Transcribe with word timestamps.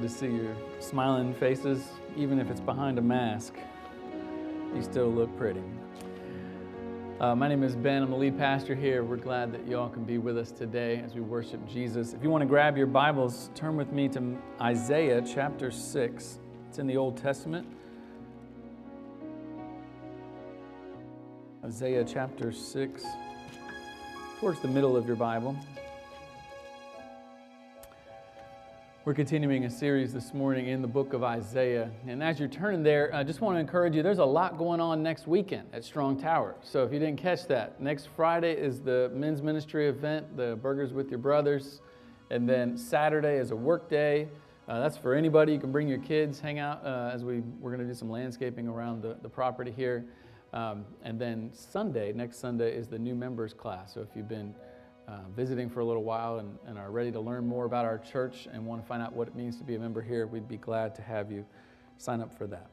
Good 0.00 0.08
to 0.08 0.14
see 0.14 0.28
your 0.28 0.56
smiling 0.78 1.34
faces, 1.34 1.86
even 2.16 2.38
if 2.38 2.50
it's 2.50 2.60
behind 2.60 2.98
a 2.98 3.02
mask. 3.02 3.52
You 4.74 4.82
still 4.82 5.10
look 5.10 5.36
pretty. 5.36 5.62
Uh, 7.20 7.34
my 7.34 7.48
name 7.48 7.62
is 7.62 7.76
Ben. 7.76 8.02
I'm 8.02 8.10
the 8.10 8.16
lead 8.16 8.38
pastor 8.38 8.74
here. 8.74 9.04
We're 9.04 9.16
glad 9.16 9.52
that 9.52 9.68
y'all 9.68 9.90
can 9.90 10.04
be 10.04 10.16
with 10.16 10.38
us 10.38 10.52
today 10.52 11.02
as 11.04 11.14
we 11.14 11.20
worship 11.20 11.66
Jesus. 11.68 12.14
If 12.14 12.22
you 12.22 12.30
want 12.30 12.40
to 12.40 12.46
grab 12.46 12.78
your 12.78 12.86
Bibles, 12.86 13.50
turn 13.54 13.76
with 13.76 13.92
me 13.92 14.08
to 14.08 14.38
Isaiah 14.58 15.20
chapter 15.20 15.70
6. 15.70 16.38
It's 16.68 16.78
in 16.78 16.86
the 16.86 16.96
Old 16.96 17.18
Testament. 17.18 17.66
Isaiah 21.62 22.06
chapter 22.08 22.52
6, 22.52 23.04
towards 24.40 24.60
the 24.60 24.68
middle 24.68 24.96
of 24.96 25.06
your 25.06 25.16
Bible. 25.16 25.54
We're 29.06 29.14
continuing 29.14 29.64
a 29.64 29.70
series 29.70 30.12
this 30.12 30.34
morning 30.34 30.68
in 30.68 30.82
the 30.82 30.88
book 30.88 31.14
of 31.14 31.24
Isaiah. 31.24 31.90
And 32.06 32.22
as 32.22 32.38
you're 32.38 32.50
turning 32.50 32.82
there, 32.82 33.10
I 33.14 33.24
just 33.24 33.40
want 33.40 33.56
to 33.56 33.60
encourage 33.60 33.94
you 33.96 34.02
there's 34.02 34.18
a 34.18 34.24
lot 34.24 34.58
going 34.58 34.78
on 34.78 35.02
next 35.02 35.26
weekend 35.26 35.70
at 35.72 35.84
Strong 35.84 36.20
Tower. 36.20 36.54
So 36.60 36.84
if 36.84 36.92
you 36.92 36.98
didn't 36.98 37.16
catch 37.16 37.46
that, 37.46 37.80
next 37.80 38.10
Friday 38.14 38.52
is 38.52 38.78
the 38.78 39.10
men's 39.14 39.40
ministry 39.40 39.88
event, 39.88 40.36
the 40.36 40.58
Burgers 40.60 40.92
with 40.92 41.08
Your 41.08 41.18
Brothers. 41.18 41.80
And 42.28 42.46
then 42.46 42.76
Saturday 42.76 43.38
is 43.38 43.52
a 43.52 43.56
work 43.56 43.88
day. 43.88 44.28
Uh, 44.68 44.80
that's 44.80 44.98
for 44.98 45.14
anybody. 45.14 45.54
You 45.54 45.60
can 45.60 45.72
bring 45.72 45.88
your 45.88 46.00
kids, 46.00 46.38
hang 46.38 46.58
out 46.58 46.84
uh, 46.84 47.10
as 47.10 47.24
we, 47.24 47.40
we're 47.58 47.74
going 47.74 47.80
to 47.80 47.90
do 47.90 47.98
some 47.98 48.10
landscaping 48.10 48.68
around 48.68 49.00
the, 49.00 49.16
the 49.22 49.30
property 49.30 49.70
here. 49.70 50.04
Um, 50.52 50.84
and 51.02 51.18
then 51.18 51.48
Sunday, 51.54 52.12
next 52.12 52.38
Sunday, 52.38 52.76
is 52.76 52.86
the 52.86 52.98
new 52.98 53.14
members 53.14 53.54
class. 53.54 53.94
So 53.94 54.02
if 54.02 54.08
you've 54.14 54.28
been 54.28 54.54
uh, 55.10 55.18
visiting 55.34 55.68
for 55.68 55.80
a 55.80 55.84
little 55.84 56.04
while 56.04 56.38
and, 56.38 56.56
and, 56.66 56.78
are 56.78 56.90
ready 56.92 57.10
to 57.10 57.18
learn 57.18 57.44
more 57.44 57.64
about 57.64 57.84
our 57.84 57.98
church 57.98 58.46
and 58.52 58.64
want 58.64 58.80
to 58.80 58.86
find 58.86 59.02
out 59.02 59.12
what 59.12 59.26
it 59.26 59.34
means 59.34 59.56
to 59.56 59.64
be 59.64 59.74
a 59.74 59.78
member 59.78 60.00
here, 60.00 60.26
we'd 60.26 60.46
be 60.46 60.56
glad 60.56 60.94
to 60.94 61.02
have 61.02 61.32
you 61.32 61.44
sign 61.98 62.20
up 62.20 62.32
for 62.36 62.46
that. 62.46 62.70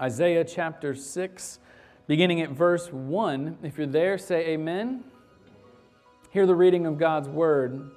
Isaiah 0.00 0.44
chapter 0.44 0.96
6, 0.96 1.60
beginning 2.08 2.40
at 2.40 2.50
verse 2.50 2.92
1. 2.92 3.58
If 3.62 3.78
you're 3.78 3.86
there, 3.86 4.18
say 4.18 4.48
amen. 4.48 5.04
Hear 6.30 6.44
the 6.44 6.56
reading 6.56 6.86
of 6.86 6.98
God's 6.98 7.28
word. 7.28 7.88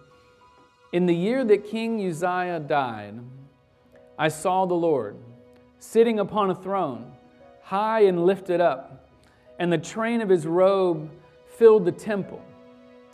In 0.94 1.08
the 1.08 1.16
year 1.16 1.44
that 1.44 1.68
King 1.68 2.00
Uzziah 2.08 2.60
died, 2.60 3.20
I 4.20 4.28
saw 4.28 4.68
the 4.68 4.76
Lord 4.76 5.18
sitting 5.80 6.20
upon 6.20 6.52
a 6.52 6.56
throne, 6.56 7.12
high 7.64 8.02
and 8.02 8.24
lifted 8.24 8.62
up, 8.62 9.10
and 9.58 9.74
the 9.74 9.80
train 9.80 10.22
of 10.22 10.30
his 10.30 10.46
robe 10.46 11.10
filled 11.58 11.86
the 11.86 11.92
temple. 11.92 12.44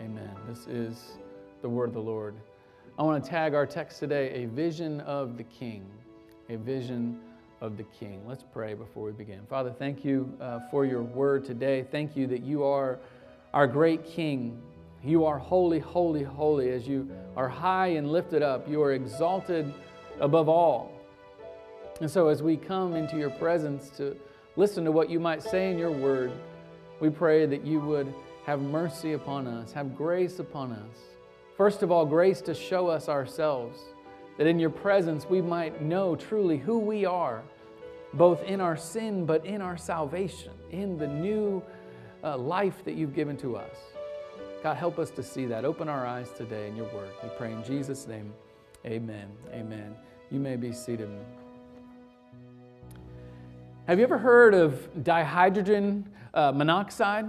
Amen. 0.00 0.30
This 0.48 0.66
is 0.66 1.18
the 1.62 1.68
word 1.68 1.88
of 1.88 1.94
the 1.94 2.00
Lord. 2.00 2.34
I 2.98 3.02
want 3.02 3.22
to 3.22 3.30
tag 3.30 3.54
our 3.54 3.66
text 3.66 4.00
today 4.00 4.42
a 4.42 4.46
vision 4.46 5.00
of 5.02 5.36
the 5.36 5.44
King. 5.44 5.86
A 6.48 6.56
vision 6.56 7.20
of 7.60 7.76
the 7.76 7.84
King. 7.84 8.20
Let's 8.26 8.42
pray 8.42 8.74
before 8.74 9.04
we 9.04 9.12
begin. 9.12 9.40
Father, 9.48 9.70
thank 9.70 10.04
you 10.04 10.36
uh, 10.40 10.60
for 10.70 10.84
your 10.84 11.02
word 11.02 11.44
today. 11.44 11.86
Thank 11.90 12.16
you 12.16 12.26
that 12.26 12.42
you 12.42 12.64
are 12.64 12.98
our 13.52 13.68
great 13.68 14.04
King. 14.04 14.60
You 15.02 15.24
are 15.24 15.38
holy, 15.38 15.78
holy, 15.78 16.24
holy. 16.24 16.70
As 16.70 16.88
you 16.88 17.08
are 17.36 17.48
high 17.48 17.88
and 17.88 18.10
lifted 18.10 18.42
up, 18.42 18.68
you 18.68 18.82
are 18.82 18.94
exalted 18.94 19.72
above 20.20 20.48
all. 20.48 20.92
And 22.00 22.10
so, 22.10 22.28
as 22.28 22.42
we 22.42 22.56
come 22.56 22.96
into 22.96 23.16
your 23.16 23.30
presence 23.30 23.90
to 23.90 24.16
listen 24.56 24.84
to 24.84 24.92
what 24.92 25.08
you 25.08 25.20
might 25.20 25.42
say 25.42 25.70
in 25.70 25.78
your 25.78 25.92
word, 25.92 26.32
we 27.00 27.10
pray 27.10 27.46
that 27.46 27.64
you 27.64 27.78
would 27.80 28.12
have 28.44 28.60
mercy 28.60 29.14
upon 29.14 29.46
us, 29.46 29.72
have 29.72 29.96
grace 29.96 30.38
upon 30.38 30.72
us. 30.72 30.96
First 31.56 31.82
of 31.82 31.90
all, 31.90 32.04
grace 32.04 32.40
to 32.42 32.54
show 32.54 32.88
us 32.88 33.08
ourselves, 33.08 33.78
that 34.38 34.46
in 34.46 34.58
your 34.58 34.70
presence 34.70 35.26
we 35.28 35.40
might 35.40 35.80
know 35.80 36.16
truly 36.16 36.58
who 36.58 36.78
we 36.78 37.04
are, 37.04 37.42
both 38.12 38.42
in 38.44 38.60
our 38.60 38.76
sin 38.76 39.24
but 39.24 39.44
in 39.46 39.62
our 39.62 39.76
salvation, 39.76 40.52
in 40.70 40.98
the 40.98 41.06
new 41.06 41.62
uh, 42.22 42.36
life 42.36 42.84
that 42.84 42.94
you've 42.94 43.14
given 43.14 43.36
to 43.38 43.56
us. 43.56 43.76
God, 44.62 44.76
help 44.76 44.98
us 44.98 45.10
to 45.10 45.22
see 45.22 45.46
that. 45.46 45.64
Open 45.64 45.88
our 45.88 46.06
eyes 46.06 46.30
today 46.36 46.68
in 46.68 46.76
your 46.76 46.86
word. 46.86 47.10
We 47.22 47.28
pray 47.36 47.52
in 47.52 47.62
Jesus' 47.64 48.06
name. 48.06 48.32
Amen. 48.86 49.28
Amen. 49.52 49.94
You 50.30 50.40
may 50.40 50.56
be 50.56 50.72
seated. 50.72 51.08
Have 53.86 53.98
you 53.98 54.04
ever 54.04 54.18
heard 54.18 54.54
of 54.54 54.88
dihydrogen 55.02 56.04
uh, 56.32 56.52
monoxide? 56.52 57.26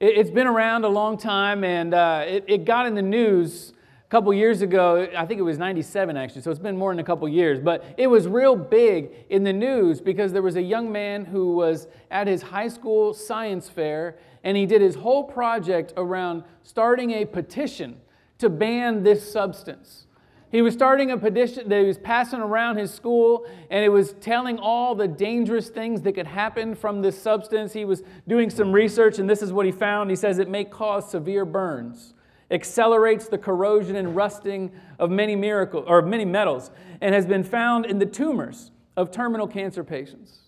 It's 0.00 0.30
been 0.30 0.46
around 0.46 0.86
a 0.86 0.88
long 0.88 1.18
time, 1.18 1.62
and 1.62 1.92
uh, 1.92 2.24
it, 2.26 2.44
it, 2.48 2.64
got 2.64 2.86
in 2.86 2.94
the 2.94 3.02
news 3.02 3.74
a 4.06 4.08
couple 4.08 4.32
years 4.32 4.62
ago. 4.62 5.06
I 5.14 5.26
think 5.26 5.38
it 5.38 5.42
was 5.42 5.58
97, 5.58 6.16
actually, 6.16 6.40
so 6.40 6.50
it's 6.50 6.58
been 6.58 6.78
more 6.78 6.90
than 6.90 7.00
a 7.00 7.04
couple 7.04 7.28
years. 7.28 7.60
But 7.60 7.84
it 7.98 8.06
was 8.06 8.26
real 8.26 8.56
big 8.56 9.10
in 9.28 9.44
the 9.44 9.52
news 9.52 10.00
because 10.00 10.32
there 10.32 10.40
was 10.40 10.56
a 10.56 10.62
young 10.62 10.90
man 10.90 11.26
who 11.26 11.54
was 11.54 11.86
at 12.10 12.26
his 12.26 12.40
high 12.40 12.68
school 12.68 13.12
science 13.12 13.68
fair, 13.68 14.16
and 14.42 14.56
he 14.56 14.64
did 14.64 14.80
his 14.80 14.94
whole 14.94 15.22
project 15.22 15.92
around 15.98 16.44
starting 16.62 17.10
a 17.10 17.26
petition 17.26 18.00
to 18.38 18.48
ban 18.48 19.02
this 19.02 19.30
substance. 19.30 20.06
He 20.50 20.62
was 20.62 20.74
starting 20.74 21.12
a 21.12 21.16
petition 21.16 21.68
that 21.68 21.80
he 21.80 21.86
was 21.86 21.98
passing 21.98 22.40
around 22.40 22.76
his 22.76 22.92
school, 22.92 23.46
and 23.70 23.84
it 23.84 23.88
was 23.88 24.14
telling 24.14 24.58
all 24.58 24.96
the 24.96 25.06
dangerous 25.06 25.68
things 25.68 26.02
that 26.02 26.14
could 26.14 26.26
happen 26.26 26.74
from 26.74 27.02
this 27.02 27.20
substance. 27.20 27.72
He 27.72 27.84
was 27.84 28.02
doing 28.26 28.50
some 28.50 28.72
research, 28.72 29.20
and 29.20 29.30
this 29.30 29.42
is 29.42 29.52
what 29.52 29.64
he 29.64 29.72
found. 29.72 30.10
He 30.10 30.16
says 30.16 30.38
it 30.38 30.48
may 30.48 30.64
cause 30.64 31.08
severe 31.08 31.44
burns, 31.44 32.14
accelerates 32.50 33.28
the 33.28 33.38
corrosion 33.38 33.94
and 33.94 34.16
rusting 34.16 34.72
of 34.98 35.08
many 35.08 35.36
miracle 35.36 35.84
or 35.86 36.02
many 36.02 36.24
metals, 36.24 36.72
and 37.00 37.14
has 37.14 37.26
been 37.26 37.44
found 37.44 37.86
in 37.86 38.00
the 38.00 38.06
tumors 38.06 38.72
of 38.96 39.12
terminal 39.12 39.46
cancer 39.46 39.84
patients. 39.84 40.38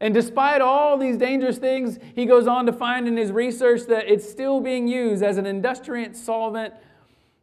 And 0.00 0.14
despite 0.14 0.60
all 0.60 0.96
these 0.98 1.16
dangerous 1.16 1.58
things, 1.58 1.98
he 2.14 2.26
goes 2.26 2.46
on 2.46 2.66
to 2.66 2.72
find 2.72 3.08
in 3.08 3.16
his 3.16 3.32
research 3.32 3.82
that 3.88 4.08
it's 4.08 4.28
still 4.28 4.60
being 4.60 4.86
used 4.86 5.22
as 5.22 5.36
an 5.36 5.46
industrial 5.46 6.14
solvent 6.14 6.74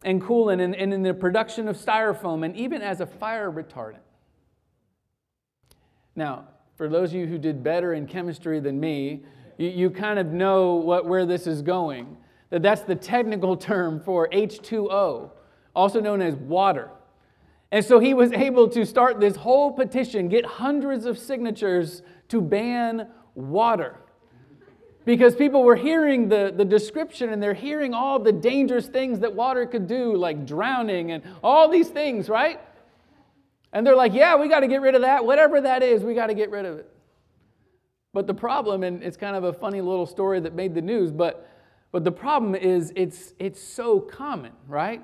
and 0.04 0.22
coolant 0.22 0.62
and, 0.62 0.76
and 0.76 0.94
in 0.94 1.04
the 1.04 1.14
production 1.14 1.68
of 1.68 1.78
styrofoam 1.78 2.46
and 2.46 2.56
even 2.56 2.82
as 2.82 3.02
a 3.02 3.06
fire 3.06 3.52
retardant. 3.52 4.00
Now, 6.16 6.48
for 6.76 6.88
those 6.88 7.10
of 7.10 7.16
you 7.16 7.28
who 7.28 7.38
did 7.38 7.64
better 7.64 7.94
in 7.94 8.08
chemistry 8.08 8.60
than 8.60 8.80
me, 8.80 9.24
you, 9.58 9.70
you 9.70 9.90
kind 9.90 10.20
of 10.20 10.28
know 10.28 10.76
what, 10.76 11.06
where 11.06 11.26
this 11.26 11.48
is 11.48 11.62
going. 11.62 12.18
That 12.50 12.62
that's 12.62 12.82
the 12.82 12.96
technical 12.96 13.56
term 13.58 14.00
for 14.00 14.30
H2O, 14.30 15.32
also 15.76 16.00
known 16.00 16.22
as 16.22 16.36
water. 16.36 16.90
And 17.72 17.84
so 17.84 18.00
he 18.00 18.14
was 18.14 18.32
able 18.34 18.68
to 18.70 18.86
start 18.86 19.20
this 19.20 19.36
whole 19.36 19.72
petition, 19.72 20.30
get 20.30 20.46
hundreds 20.46 21.06
of 21.06 21.18
signatures 21.20 22.02
to 22.30 22.42
ban 22.42 23.08
water 23.36 23.98
because 25.10 25.36
people 25.36 25.64
were 25.64 25.76
hearing 25.76 26.30
the, 26.30 26.54
the 26.56 26.64
description 26.64 27.30
and 27.30 27.42
they're 27.42 27.56
hearing 27.56 27.96
all 27.96 28.20
the 28.20 28.32
dangerous 28.32 28.86
things 28.86 29.22
that 29.22 29.34
water 29.34 29.66
could 29.66 29.88
do, 29.88 30.16
like 30.16 30.46
drowning 30.46 31.14
and 31.14 31.24
all 31.44 31.68
these 31.68 31.88
things, 31.88 32.30
right? 32.30 32.60
And 33.74 33.88
they're 33.88 33.96
like, 33.96 34.14
yeah, 34.14 34.36
we 34.36 34.48
got 34.48 34.60
to 34.60 34.68
get 34.68 34.82
rid 34.82 34.94
of 34.94 35.02
that. 35.02 35.26
Whatever 35.26 35.62
that 35.62 35.82
is, 35.82 36.04
we 36.04 36.14
got 36.14 36.28
to 36.28 36.36
get 36.36 36.52
rid 36.52 36.64
of 36.64 36.78
it. 36.78 36.88
But 38.14 38.28
the 38.28 38.36
problem, 38.36 38.84
and 38.84 39.02
it's 39.02 39.18
kind 39.18 39.36
of 39.36 39.46
a 39.46 39.52
funny 39.52 39.82
little 39.82 40.06
story 40.06 40.42
that 40.42 40.54
made 40.54 40.76
the 40.76 40.82
news, 40.84 41.12
but, 41.12 41.50
but 41.92 42.04
the 42.04 42.12
problem 42.12 42.54
is 42.54 42.94
it's, 42.96 43.34
it's 43.40 43.60
so 43.60 44.00
common, 44.00 44.52
right? 44.68 45.02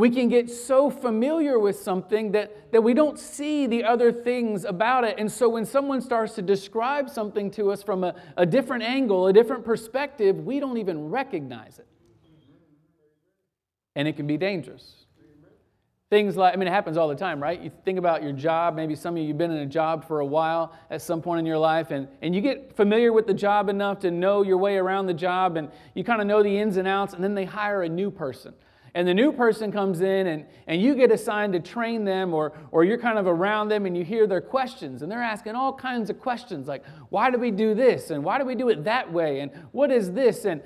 We 0.00 0.08
can 0.08 0.30
get 0.30 0.48
so 0.48 0.88
familiar 0.88 1.58
with 1.58 1.78
something 1.78 2.32
that, 2.32 2.72
that 2.72 2.80
we 2.80 2.94
don't 2.94 3.18
see 3.18 3.66
the 3.66 3.84
other 3.84 4.10
things 4.10 4.64
about 4.64 5.04
it. 5.04 5.16
And 5.18 5.30
so 5.30 5.46
when 5.46 5.66
someone 5.66 6.00
starts 6.00 6.34
to 6.36 6.42
describe 6.42 7.10
something 7.10 7.50
to 7.50 7.70
us 7.70 7.82
from 7.82 8.04
a, 8.04 8.14
a 8.38 8.46
different 8.46 8.82
angle, 8.82 9.26
a 9.26 9.32
different 9.34 9.62
perspective, 9.62 10.36
we 10.40 10.58
don't 10.58 10.78
even 10.78 11.10
recognize 11.10 11.78
it. 11.78 11.86
And 13.94 14.08
it 14.08 14.16
can 14.16 14.26
be 14.26 14.38
dangerous. 14.38 15.04
Things 16.08 16.34
like, 16.34 16.54
I 16.54 16.56
mean, 16.56 16.68
it 16.68 16.72
happens 16.72 16.96
all 16.96 17.08
the 17.08 17.14
time, 17.14 17.38
right? 17.38 17.60
You 17.60 17.70
think 17.84 17.98
about 17.98 18.22
your 18.22 18.32
job. 18.32 18.74
Maybe 18.74 18.94
some 18.94 19.16
of 19.16 19.20
you 19.20 19.28
have 19.28 19.38
been 19.38 19.50
in 19.50 19.58
a 19.58 19.66
job 19.66 20.08
for 20.08 20.20
a 20.20 20.26
while 20.26 20.72
at 20.88 21.02
some 21.02 21.20
point 21.20 21.40
in 21.40 21.46
your 21.46 21.58
life, 21.58 21.90
and, 21.90 22.08
and 22.22 22.34
you 22.34 22.40
get 22.40 22.74
familiar 22.74 23.12
with 23.12 23.26
the 23.26 23.34
job 23.34 23.68
enough 23.68 23.98
to 24.00 24.10
know 24.10 24.40
your 24.40 24.56
way 24.56 24.78
around 24.78 25.08
the 25.08 25.14
job, 25.14 25.58
and 25.58 25.70
you 25.94 26.04
kind 26.04 26.22
of 26.22 26.26
know 26.26 26.42
the 26.42 26.56
ins 26.56 26.78
and 26.78 26.88
outs, 26.88 27.12
and 27.12 27.22
then 27.22 27.34
they 27.34 27.44
hire 27.44 27.82
a 27.82 27.88
new 27.88 28.10
person. 28.10 28.54
And 28.94 29.06
the 29.06 29.14
new 29.14 29.32
person 29.32 29.70
comes 29.70 30.00
in, 30.00 30.26
and, 30.26 30.46
and 30.66 30.82
you 30.82 30.94
get 30.94 31.12
assigned 31.12 31.52
to 31.52 31.60
train 31.60 32.04
them, 32.04 32.34
or, 32.34 32.52
or 32.72 32.82
you're 32.82 32.98
kind 32.98 33.18
of 33.18 33.26
around 33.26 33.68
them, 33.68 33.86
and 33.86 33.96
you 33.96 34.04
hear 34.04 34.26
their 34.26 34.40
questions, 34.40 35.02
and 35.02 35.10
they're 35.10 35.22
asking 35.22 35.54
all 35.54 35.72
kinds 35.72 36.10
of 36.10 36.18
questions 36.20 36.66
like, 36.66 36.84
why 37.08 37.30
do 37.30 37.38
we 37.38 37.50
do 37.50 37.74
this? 37.74 38.10
And 38.10 38.24
why 38.24 38.38
do 38.38 38.44
we 38.44 38.54
do 38.54 38.68
it 38.68 38.84
that 38.84 39.12
way? 39.12 39.40
And 39.40 39.52
what 39.72 39.90
is 39.92 40.12
this? 40.12 40.44
And, 40.44 40.60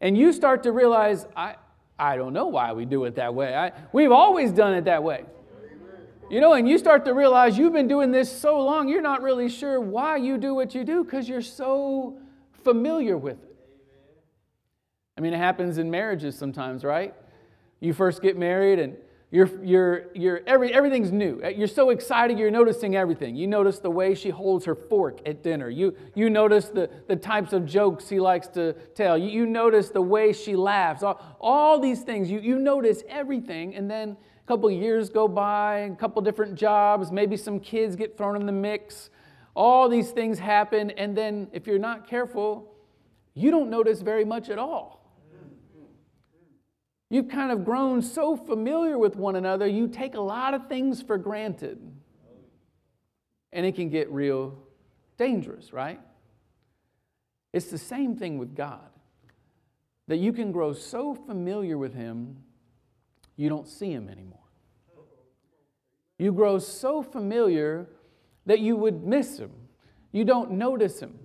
and 0.00 0.18
you 0.18 0.32
start 0.32 0.64
to 0.64 0.72
realize, 0.72 1.26
I, 1.36 1.54
I 1.98 2.16
don't 2.16 2.32
know 2.32 2.46
why 2.46 2.72
we 2.72 2.84
do 2.84 3.04
it 3.04 3.14
that 3.16 3.34
way. 3.34 3.54
I, 3.54 3.72
we've 3.92 4.12
always 4.12 4.50
done 4.50 4.74
it 4.74 4.84
that 4.84 5.02
way. 5.02 5.24
You 6.30 6.40
know, 6.40 6.52
and 6.52 6.68
you 6.68 6.76
start 6.76 7.06
to 7.06 7.14
realize 7.14 7.56
you've 7.56 7.72
been 7.72 7.88
doing 7.88 8.10
this 8.10 8.30
so 8.30 8.62
long, 8.62 8.88
you're 8.88 9.00
not 9.00 9.22
really 9.22 9.48
sure 9.48 9.80
why 9.80 10.16
you 10.16 10.36
do 10.36 10.54
what 10.54 10.74
you 10.74 10.84
do 10.84 11.02
because 11.02 11.26
you're 11.28 11.40
so 11.40 12.18
familiar 12.64 13.16
with 13.16 13.42
it. 13.42 13.56
I 15.16 15.20
mean, 15.20 15.32
it 15.32 15.38
happens 15.38 15.78
in 15.78 15.90
marriages 15.90 16.36
sometimes, 16.36 16.84
right? 16.84 17.14
You 17.80 17.92
first 17.92 18.22
get 18.22 18.36
married 18.36 18.78
and 18.78 18.96
you're, 19.30 19.62
you're, 19.62 20.06
you're 20.14 20.40
every, 20.46 20.72
everything's 20.72 21.12
new. 21.12 21.40
Uh, 21.44 21.48
you're 21.48 21.68
so 21.68 21.90
excited, 21.90 22.38
you're 22.38 22.50
noticing 22.50 22.96
everything. 22.96 23.36
You 23.36 23.46
notice 23.46 23.78
the 23.78 23.90
way 23.90 24.14
she 24.14 24.30
holds 24.30 24.64
her 24.64 24.74
fork 24.74 25.20
at 25.26 25.42
dinner. 25.42 25.68
You, 25.68 25.94
you 26.14 26.30
notice 26.30 26.68
the, 26.68 26.88
the 27.08 27.16
types 27.16 27.52
of 27.52 27.66
jokes 27.66 28.08
he 28.08 28.20
likes 28.20 28.48
to 28.48 28.72
tell. 28.94 29.18
You, 29.18 29.28
you 29.28 29.46
notice 29.46 29.90
the 29.90 30.00
way 30.00 30.32
she 30.32 30.56
laughs. 30.56 31.02
All, 31.02 31.20
all 31.40 31.78
these 31.78 32.00
things. 32.02 32.30
You, 32.30 32.40
you 32.40 32.58
notice 32.58 33.02
everything. 33.06 33.74
And 33.74 33.90
then 33.90 34.16
a 34.42 34.46
couple 34.46 34.70
years 34.70 35.10
go 35.10 35.28
by, 35.28 35.80
a 35.80 35.94
couple 35.94 36.22
different 36.22 36.54
jobs, 36.54 37.12
maybe 37.12 37.36
some 37.36 37.60
kids 37.60 37.96
get 37.96 38.16
thrown 38.16 38.34
in 38.34 38.46
the 38.46 38.52
mix. 38.52 39.10
All 39.54 39.90
these 39.90 40.10
things 40.10 40.38
happen. 40.38 40.90
And 40.92 41.14
then 41.14 41.48
if 41.52 41.66
you're 41.66 41.78
not 41.78 42.08
careful, 42.08 42.72
you 43.34 43.50
don't 43.50 43.68
notice 43.68 44.00
very 44.00 44.24
much 44.24 44.48
at 44.48 44.58
all. 44.58 44.97
You've 47.10 47.28
kind 47.28 47.50
of 47.50 47.64
grown 47.64 48.02
so 48.02 48.36
familiar 48.36 48.98
with 48.98 49.16
one 49.16 49.36
another, 49.36 49.66
you 49.66 49.88
take 49.88 50.14
a 50.14 50.20
lot 50.20 50.54
of 50.54 50.68
things 50.68 51.02
for 51.02 51.16
granted. 51.16 51.78
And 53.52 53.64
it 53.64 53.74
can 53.74 53.88
get 53.88 54.10
real 54.10 54.58
dangerous, 55.16 55.72
right? 55.72 56.00
It's 57.52 57.70
the 57.70 57.78
same 57.78 58.16
thing 58.16 58.38
with 58.38 58.54
God. 58.54 58.90
That 60.06 60.18
you 60.18 60.32
can 60.32 60.52
grow 60.52 60.72
so 60.72 61.14
familiar 61.14 61.78
with 61.78 61.94
Him, 61.94 62.36
you 63.36 63.48
don't 63.48 63.68
see 63.68 63.90
Him 63.90 64.08
anymore. 64.08 64.38
You 66.18 66.32
grow 66.32 66.58
so 66.58 67.02
familiar 67.02 67.88
that 68.46 68.60
you 68.60 68.76
would 68.76 69.04
miss 69.04 69.38
Him. 69.38 69.52
You 70.12 70.24
don't 70.24 70.52
notice 70.52 71.00
Him. 71.00 71.18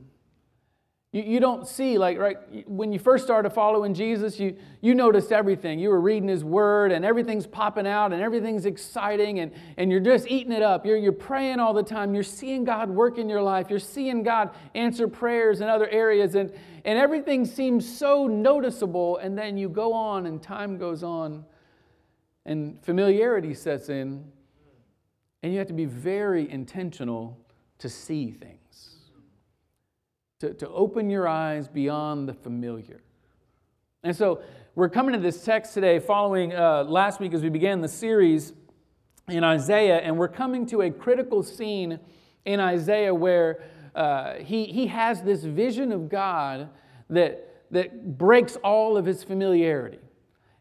You, 1.14 1.22
you 1.22 1.40
don't 1.40 1.66
see, 1.68 1.98
like, 1.98 2.18
right, 2.18 2.68
when 2.68 2.92
you 2.92 2.98
first 2.98 3.24
started 3.24 3.52
following 3.52 3.94
Jesus, 3.94 4.40
you, 4.40 4.58
you 4.82 4.96
noticed 4.96 5.32
everything. 5.32 5.80
You 5.80 5.90
were 5.90 6.02
reading 6.02 6.28
His 6.28 6.44
Word, 6.44 6.92
and 6.92 7.06
everything's 7.06 7.46
popping 7.46 7.88
out, 7.88 8.12
and 8.12 8.22
everything's 8.22 8.66
exciting, 8.66 9.40
and, 9.40 9.52
and 9.78 9.92
you're 9.92 10.02
just 10.02 10.28
eating 10.28 10.52
it 10.52 10.64
up. 10.64 10.86
You're, 10.86 10.98
you're 10.98 11.12
praying 11.14 11.60
all 11.60 11.74
the 11.74 11.84
time. 11.84 12.16
You're 12.16 12.24
seeing 12.24 12.64
God 12.66 12.90
work 12.90 13.20
in 13.20 13.30
your 13.30 13.44
life. 13.44 13.70
You're 13.70 13.80
seeing 13.80 14.24
God 14.24 14.56
answer 14.74 15.08
prayers 15.08 15.62
in 15.62 15.70
other 15.70 15.88
areas, 15.88 16.34
and, 16.34 16.52
and 16.84 16.98
everything 16.98 17.46
seems 17.46 17.88
so 17.88 18.26
noticeable. 18.26 19.18
And 19.18 19.38
then 19.38 19.56
you 19.56 19.70
go 19.70 19.94
on, 19.94 20.26
and 20.26 20.42
time 20.42 20.80
goes 20.80 21.04
on, 21.04 21.46
and 22.48 22.84
familiarity 22.84 23.54
sets 23.54 23.90
in, 23.90 24.26
and 25.44 25.54
you 25.54 25.60
have 25.60 25.68
to 25.68 25.74
be 25.74 25.86
very 25.86 26.50
intentional 26.50 27.38
to 27.78 27.88
see 27.88 28.32
things 28.32 28.63
to, 30.44 30.54
to 30.54 30.68
open 30.72 31.10
your 31.10 31.26
eyes 31.26 31.70
beyond 31.70 32.28
the 32.28 32.34
familiar. 32.34 33.02
And 34.04 34.14
so 34.14 34.42
we're 34.76 34.90
coming 34.90 35.14
to 35.14 35.20
this 35.20 35.42
text 35.42 35.74
today 35.74 36.00
following 36.00 36.54
uh, 36.54 36.84
last 36.84 37.22
week 37.22 37.34
as 37.34 37.42
we 37.42 37.48
began 37.48 37.80
the 37.80 37.88
series 37.88 38.52
in 39.30 39.46
Isaiah, 39.46 40.00
and 40.00 40.18
we're 40.18 40.28
coming 40.28 40.66
to 40.66 40.82
a 40.82 40.92
critical 40.92 41.44
scene 41.44 41.98
in 42.44 42.60
Isaiah 42.60 43.16
where 43.16 43.64
uh, 43.96 44.34
he, 44.34 44.66
he 44.66 44.88
has 44.88 45.22
this 45.22 45.46
vision 45.46 45.94
of 45.94 46.10
God 46.10 46.70
that, 47.10 47.64
that 47.72 48.18
breaks 48.18 48.58
all 48.58 48.98
of 48.98 49.06
his 49.06 49.24
familiarity. 49.24 50.00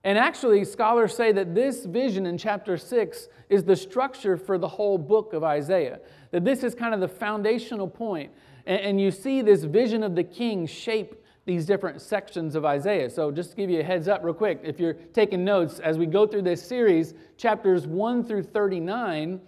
And 0.05 0.17
actually, 0.17 0.64
scholars 0.64 1.12
say 1.12 1.32
that 1.32 1.56
this 1.56 1.87
vision 1.87 2.25
in 2.25 2.38
chapter 2.38 2.76
6 2.76 3.28
is 3.49 3.64
the 3.64 3.75
structure 3.75 4.37
for 4.37 4.58
the 4.58 4.69
whole 4.69 4.96
book 4.96 5.32
of 5.32 5.43
Isaiah. 5.43 5.99
That 6.31 6.44
this 6.44 6.62
is 6.62 6.73
kind 6.73 6.94
of 6.94 7.00
the 7.00 7.08
foundational 7.08 7.88
point 7.88 8.31
and, 8.67 8.81
and 8.81 9.00
you 9.00 9.11
see 9.11 9.43
this 9.43 9.64
vision 9.64 10.03
of 10.03 10.14
the 10.14 10.25
king 10.25 10.67
shape 10.67 11.14
these 11.44 11.67
different 11.67 12.00
sections 12.00 12.55
of 12.55 12.64
Isaiah. 12.64 13.11
So, 13.11 13.31
just 13.31 13.50
to 13.50 13.56
give 13.56 13.69
you 13.69 13.81
a 13.81 13.82
heads 13.82 14.06
up, 14.06 14.23
real 14.23 14.35
quick, 14.35 14.61
if 14.62 14.79
you're 14.79 14.94
taking 14.94 15.44
notes, 15.44 15.81
as 15.81 15.99
we 15.99 16.06
go 16.06 16.26
through 16.26 16.43
this 16.43 16.64
series, 16.64 17.14
chapters 17.37 17.87
1 17.87 18.25
through 18.25 18.44
39 18.44 19.41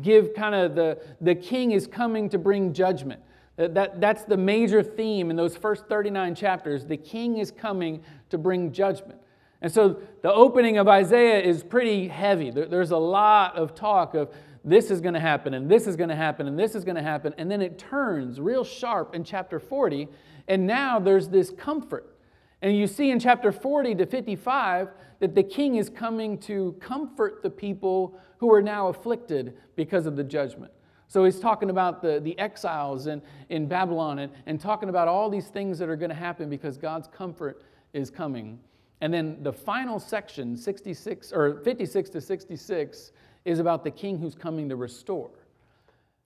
give 0.00 0.34
kind 0.34 0.54
of 0.54 0.74
the, 0.74 0.98
the 1.20 1.34
king 1.34 1.72
is 1.72 1.86
coming 1.86 2.28
to 2.30 2.38
bring 2.38 2.72
judgment. 2.72 3.20
That, 3.56 3.74
that, 3.74 4.00
that's 4.00 4.24
the 4.24 4.38
major 4.38 4.82
theme 4.82 5.30
in 5.30 5.36
those 5.36 5.54
first 5.54 5.86
39 5.86 6.34
chapters. 6.34 6.86
The 6.86 6.96
king 6.96 7.36
is 7.36 7.50
coming 7.50 8.02
to 8.30 8.38
bring 8.38 8.72
judgment. 8.72 9.20
And 9.60 9.70
so, 9.70 10.00
the 10.22 10.32
opening 10.32 10.78
of 10.78 10.88
Isaiah 10.88 11.40
is 11.40 11.62
pretty 11.62 12.08
heavy. 12.08 12.50
There, 12.50 12.66
there's 12.66 12.90
a 12.90 12.96
lot 12.96 13.56
of 13.56 13.74
talk 13.74 14.14
of 14.14 14.30
this 14.64 14.90
is 14.90 15.00
going 15.00 15.14
to 15.14 15.20
happen, 15.20 15.54
and 15.54 15.70
this 15.70 15.86
is 15.86 15.96
going 15.96 16.08
to 16.08 16.16
happen, 16.16 16.46
and 16.46 16.58
this 16.58 16.74
is 16.74 16.84
going 16.84 16.96
to 16.96 17.02
happen. 17.02 17.34
And 17.38 17.50
then 17.50 17.60
it 17.60 17.78
turns 17.78 18.40
real 18.40 18.64
sharp 18.64 19.14
in 19.14 19.24
chapter 19.24 19.58
40, 19.58 20.08
and 20.48 20.66
now 20.66 20.98
there's 20.98 21.28
this 21.28 21.50
comfort. 21.50 22.16
And 22.62 22.76
you 22.76 22.86
see 22.86 23.10
in 23.10 23.18
chapter 23.18 23.50
40 23.50 23.96
to 23.96 24.06
55 24.06 24.88
that 25.18 25.34
the 25.34 25.42
king 25.42 25.76
is 25.76 25.90
coming 25.90 26.38
to 26.38 26.76
comfort 26.80 27.42
the 27.42 27.50
people 27.50 28.18
who 28.38 28.52
are 28.52 28.62
now 28.62 28.88
afflicted 28.88 29.56
because 29.74 30.06
of 30.06 30.16
the 30.16 30.24
judgment. 30.24 30.72
So 31.08 31.24
he's 31.24 31.40
talking 31.40 31.68
about 31.68 32.00
the, 32.00 32.20
the 32.20 32.38
exiles 32.38 33.06
in, 33.06 33.20
in 33.50 33.66
Babylon 33.66 34.20
and, 34.20 34.32
and 34.46 34.60
talking 34.60 34.88
about 34.88 35.08
all 35.08 35.28
these 35.28 35.48
things 35.48 35.78
that 35.78 35.88
are 35.88 35.96
going 35.96 36.08
to 36.08 36.14
happen 36.16 36.48
because 36.48 36.78
God's 36.78 37.08
comfort 37.08 37.62
is 37.92 38.10
coming. 38.10 38.58
And 39.02 39.12
then 39.12 39.42
the 39.42 39.52
final 39.52 39.98
section, 39.98 40.56
66 40.56 41.32
or 41.32 41.60
56 41.64 42.10
to 42.10 42.20
66, 42.20 43.12
is 43.44 43.58
about 43.58 43.84
the 43.84 43.90
king 43.90 44.18
who's 44.18 44.34
coming 44.34 44.68
to 44.68 44.76
restore. 44.76 45.30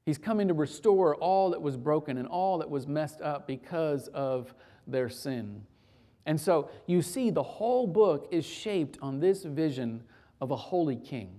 He's 0.04 0.18
coming 0.18 0.49
to 0.49 0.54
restore 0.54 1.16
all 1.16 1.50
that 1.50 1.61
was 1.61 1.76
broken 1.76 2.16
and 2.16 2.28
all 2.28 2.58
that 2.58 2.70
was 2.70 2.87
messed 2.87 3.20
up 3.20 3.46
because 3.46 4.08
of 4.08 4.54
their 4.87 5.08
sin. 5.08 5.62
And 6.26 6.40
so 6.40 6.70
you 6.87 7.02
see, 7.02 7.30
the 7.30 7.42
whole 7.42 7.87
book 7.87 8.28
is 8.30 8.44
shaped 8.44 8.99
on 9.02 9.20
this 9.20 9.44
vision 9.44 10.02
of 10.40 10.50
a 10.50 10.56
holy 10.56 10.96
king, 10.96 11.30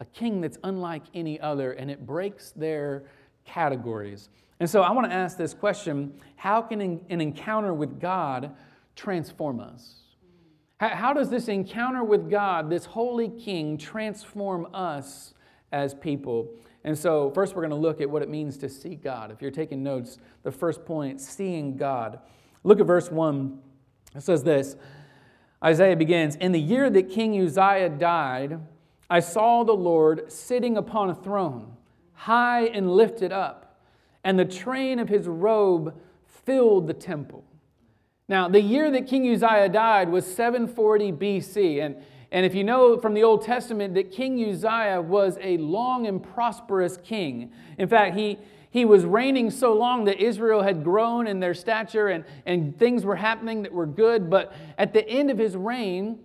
a 0.00 0.04
king 0.04 0.40
that's 0.40 0.58
unlike 0.64 1.02
any 1.14 1.40
other, 1.40 1.72
and 1.72 1.90
it 1.90 2.06
breaks 2.06 2.52
their 2.52 3.04
categories. 3.44 4.28
And 4.60 4.68
so 4.68 4.82
I 4.82 4.92
want 4.92 5.10
to 5.10 5.14
ask 5.14 5.36
this 5.36 5.52
question 5.52 6.14
How 6.36 6.62
can 6.62 6.80
an 6.80 7.20
encounter 7.20 7.74
with 7.74 8.00
God 8.00 8.54
transform 8.94 9.60
us? 9.60 10.05
How 10.78 11.14
does 11.14 11.30
this 11.30 11.48
encounter 11.48 12.04
with 12.04 12.28
God, 12.30 12.68
this 12.68 12.84
holy 12.84 13.30
king, 13.30 13.78
transform 13.78 14.68
us 14.74 15.32
as 15.72 15.94
people? 15.94 16.50
And 16.84 16.96
so, 16.96 17.30
first, 17.30 17.56
we're 17.56 17.62
going 17.62 17.70
to 17.70 17.76
look 17.76 18.00
at 18.02 18.10
what 18.10 18.22
it 18.22 18.28
means 18.28 18.58
to 18.58 18.68
see 18.68 18.94
God. 18.94 19.30
If 19.30 19.40
you're 19.40 19.50
taking 19.50 19.82
notes, 19.82 20.18
the 20.42 20.52
first 20.52 20.84
point, 20.84 21.20
seeing 21.20 21.76
God. 21.76 22.20
Look 22.62 22.78
at 22.78 22.86
verse 22.86 23.10
1. 23.10 23.58
It 24.14 24.22
says 24.22 24.44
this 24.44 24.76
Isaiah 25.64 25.96
begins 25.96 26.36
In 26.36 26.52
the 26.52 26.60
year 26.60 26.90
that 26.90 27.10
King 27.10 27.40
Uzziah 27.40 27.88
died, 27.88 28.60
I 29.08 29.20
saw 29.20 29.64
the 29.64 29.72
Lord 29.72 30.30
sitting 30.30 30.76
upon 30.76 31.08
a 31.08 31.14
throne, 31.14 31.74
high 32.12 32.66
and 32.66 32.90
lifted 32.90 33.32
up, 33.32 33.80
and 34.22 34.38
the 34.38 34.44
train 34.44 34.98
of 34.98 35.08
his 35.08 35.26
robe 35.26 35.98
filled 36.26 36.86
the 36.86 36.94
temple. 36.94 37.44
Now, 38.28 38.48
the 38.48 38.60
year 38.60 38.90
that 38.90 39.06
King 39.06 39.32
Uzziah 39.32 39.68
died 39.68 40.08
was 40.08 40.26
740 40.26 41.12
BC. 41.12 41.84
And, 41.84 41.96
and 42.32 42.44
if 42.44 42.56
you 42.56 42.64
know 42.64 42.98
from 42.98 43.14
the 43.14 43.22
Old 43.22 43.42
Testament 43.42 43.94
that 43.94 44.10
King 44.10 44.44
Uzziah 44.50 45.00
was 45.00 45.38
a 45.40 45.58
long 45.58 46.08
and 46.08 46.20
prosperous 46.20 46.96
king. 46.96 47.52
In 47.78 47.88
fact, 47.88 48.16
he, 48.16 48.38
he 48.70 48.84
was 48.84 49.04
reigning 49.04 49.50
so 49.52 49.72
long 49.74 50.06
that 50.06 50.20
Israel 50.20 50.62
had 50.62 50.82
grown 50.82 51.28
in 51.28 51.38
their 51.38 51.54
stature 51.54 52.08
and, 52.08 52.24
and 52.46 52.76
things 52.76 53.04
were 53.04 53.14
happening 53.14 53.62
that 53.62 53.72
were 53.72 53.86
good. 53.86 54.28
But 54.28 54.52
at 54.76 54.92
the 54.92 55.08
end 55.08 55.30
of 55.30 55.38
his 55.38 55.56
reign, 55.56 56.18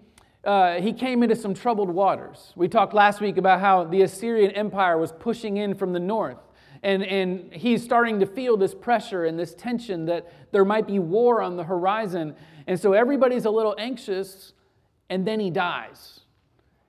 uh, 0.43 0.81
he 0.81 0.93
came 0.93 1.21
into 1.21 1.35
some 1.35 1.53
troubled 1.53 1.91
waters. 1.91 2.51
We 2.55 2.67
talked 2.67 2.95
last 2.95 3.21
week 3.21 3.37
about 3.37 3.59
how 3.59 3.83
the 3.83 4.01
Assyrian 4.01 4.49
Empire 4.51 4.97
was 4.97 5.11
pushing 5.11 5.57
in 5.57 5.75
from 5.75 5.93
the 5.93 5.99
north. 5.99 6.39
And, 6.83 7.03
and 7.03 7.53
he's 7.53 7.83
starting 7.83 8.19
to 8.21 8.25
feel 8.25 8.57
this 8.57 8.73
pressure 8.73 9.25
and 9.25 9.37
this 9.37 9.53
tension 9.53 10.05
that 10.05 10.31
there 10.51 10.65
might 10.65 10.87
be 10.87 10.97
war 10.99 11.41
on 11.41 11.55
the 11.55 11.63
horizon. 11.63 12.35
And 12.65 12.79
so 12.79 12.93
everybody's 12.93 13.45
a 13.45 13.51
little 13.51 13.75
anxious, 13.77 14.53
and 15.09 15.25
then 15.25 15.39
he 15.39 15.51
dies. 15.51 16.21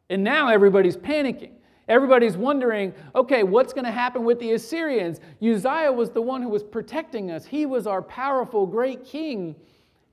And 0.09 0.25
now 0.25 0.49
everybody's 0.49 0.97
panicking. 0.97 1.53
Everybody's 1.89 2.37
wondering, 2.37 2.95
okay, 3.15 3.43
what's 3.43 3.73
going 3.73 3.85
to 3.85 3.91
happen 3.91 4.25
with 4.25 4.39
the 4.39 4.53
Assyrians? 4.53 5.21
Uzziah 5.43 5.93
was 5.93 6.11
the 6.11 6.23
one 6.23 6.41
who 6.41 6.49
was 6.49 6.63
protecting 6.63 7.31
us. 7.31 7.45
He 7.45 7.67
was 7.67 7.87
our 7.87 8.01
powerful, 8.01 8.67
great 8.67 9.05
king, 9.05 9.57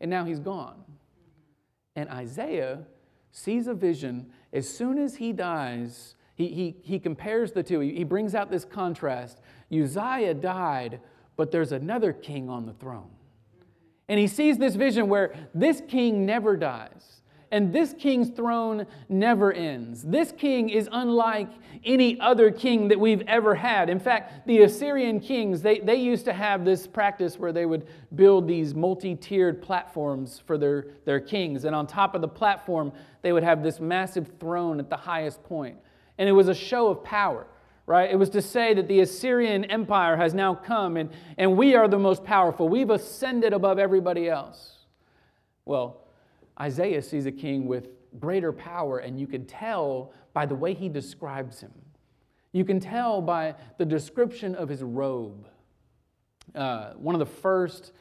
and 0.01 0.09
now 0.09 0.25
he's 0.25 0.39
gone. 0.39 0.83
And 1.95 2.09
Isaiah 2.09 2.79
sees 3.31 3.67
a 3.67 3.74
vision. 3.74 4.31
As 4.51 4.67
soon 4.67 4.98
as 4.98 5.15
he 5.15 5.31
dies, 5.31 6.15
he, 6.39 6.48
he, 6.48 6.75
he 6.81 7.00
compares 7.00 7.51
the 7.51 7.62
two. 7.62 7.81
He, 7.81 7.93
he 7.96 8.03
brings 8.03 8.34
out 8.34 8.50
this 8.50 8.63
contrast. 8.63 9.41
Uzziah 9.72 10.34
died, 10.34 11.01
but 11.36 11.51
there's 11.51 11.74
another 11.74 12.13
king 12.13 12.50
on 12.50 12.65
the 12.65 12.74
throne. 12.74 13.10
And 14.08 14.19
he 14.19 14.25
sees 14.25 14.58
this 14.58 14.75
vision 14.75 15.10
where 15.10 15.36
this 15.53 15.84
king 15.88 16.25
never 16.25 16.58
dies 16.58 17.19
and 17.51 17.74
this 17.74 17.93
king's 17.98 18.29
throne 18.29 18.86
never 19.08 19.51
ends. 19.51 20.03
This 20.03 20.31
king 20.31 20.69
is 20.69 20.88
unlike 20.91 21.50
any 21.84 22.19
other 22.19 22.51
king 22.51 22.89
that 22.89 23.00
we've 23.00 23.24
ever 23.27 23.55
had. 23.55 23.89
In 23.89 24.00
fact, 24.00 24.46
the 24.48 24.62
Assyrian 24.62 25.19
kings, 25.19 25.62
they, 25.62 25.79
they 25.79 25.96
used 25.96 26.25
to 26.25 26.34
have 26.34 26.63
this 26.63 26.86
practice 26.86 27.39
where 27.39 27.51
they 27.51 27.65
would 27.65 27.88
build 28.15 28.48
these 28.48 28.75
multi 28.75 29.15
tiered 29.15 29.62
platforms 29.62 30.41
for 30.46 30.58
their, 30.58 30.88
their 31.05 31.19
kings. 31.19 31.65
And 31.65 31.75
on 31.75 31.88
top 31.88 32.15
of 32.15 32.22
the 32.22 32.27
platform, 32.27 32.91
they 33.22 33.34
would 33.34 33.43
have 33.43 33.63
this 33.63 33.79
massive 33.79 34.31
throne 34.39 34.79
at 34.79 34.89
the 34.89 34.98
highest 34.98 35.43
point. 35.43 35.77
And 36.19 36.29
it 36.29 36.33
was 36.33 36.47
a 36.47 36.53
show 36.53 36.89
of 36.89 37.03
power. 37.03 37.47
Right? 37.88 38.11
It 38.11 38.17
was 38.17 38.29
to 38.31 38.41
say 38.43 38.75
that 38.75 38.88
the 38.88 38.99
Assyrian 38.99 39.65
Empire 39.65 40.15
has 40.15 40.35
now 40.35 40.53
come 40.53 40.95
and, 40.95 41.09
and 41.39 41.57
we 41.57 41.73
are 41.73 41.88
the 41.88 41.97
most 41.97 42.23
powerful. 42.23 42.69
We've 42.69 42.91
ascended 42.91 43.51
above 43.51 43.79
everybody 43.79 44.29
else. 44.29 44.85
Well, 45.65 46.01
Isaiah 46.61 47.01
sees 47.01 47.25
a 47.25 47.31
king 47.31 47.65
with 47.65 47.88
greater 48.19 48.51
power, 48.51 48.99
and 48.99 49.19
you 49.19 49.27
can 49.27 49.45
tell 49.45 50.13
by 50.33 50.45
the 50.45 50.55
way 50.55 50.73
he 50.73 50.89
describes 50.89 51.61
him. 51.61 51.71
You 52.51 52.65
can 52.65 52.79
tell 52.79 53.21
by 53.21 53.55
the 53.77 53.85
description 53.85 54.55
of 54.55 54.69
his 54.69 54.83
robe. 54.83 55.47
Uh, 56.55 56.93
one 56.93 57.13
of 57.13 57.19
the 57.19 57.25
first 57.25 57.91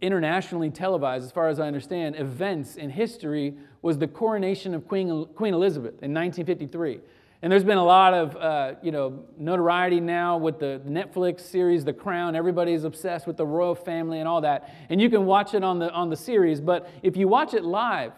internationally 0.00 0.70
televised, 0.70 1.24
as 1.24 1.32
far 1.32 1.48
as 1.48 1.60
I 1.60 1.66
understand, 1.66 2.16
events 2.16 2.76
in 2.76 2.88
history 2.88 3.54
was 3.82 3.98
the 3.98 4.08
coronation 4.08 4.74
of 4.74 4.88
Queen, 4.88 5.26
Queen 5.34 5.52
Elizabeth 5.52 6.02
in 6.02 6.14
1953. 6.14 7.00
And 7.44 7.52
there's 7.52 7.62
been 7.62 7.76
a 7.76 7.84
lot 7.84 8.14
of 8.14 8.36
uh, 8.36 8.74
you 8.82 8.90
know, 8.90 9.22
notoriety 9.36 10.00
now 10.00 10.38
with 10.38 10.58
the 10.58 10.80
Netflix 10.86 11.40
series 11.40 11.84
The 11.84 11.92
Crown. 11.92 12.34
Everybody's 12.34 12.84
obsessed 12.84 13.26
with 13.26 13.36
the 13.36 13.44
royal 13.44 13.74
family 13.74 14.18
and 14.20 14.26
all 14.26 14.40
that. 14.40 14.74
And 14.88 14.98
you 14.98 15.10
can 15.10 15.26
watch 15.26 15.52
it 15.52 15.62
on 15.62 15.78
the, 15.78 15.92
on 15.92 16.08
the 16.08 16.16
series. 16.16 16.62
But 16.62 16.88
if 17.02 17.18
you 17.18 17.28
watch 17.28 17.52
it 17.52 17.62
live 17.62 18.12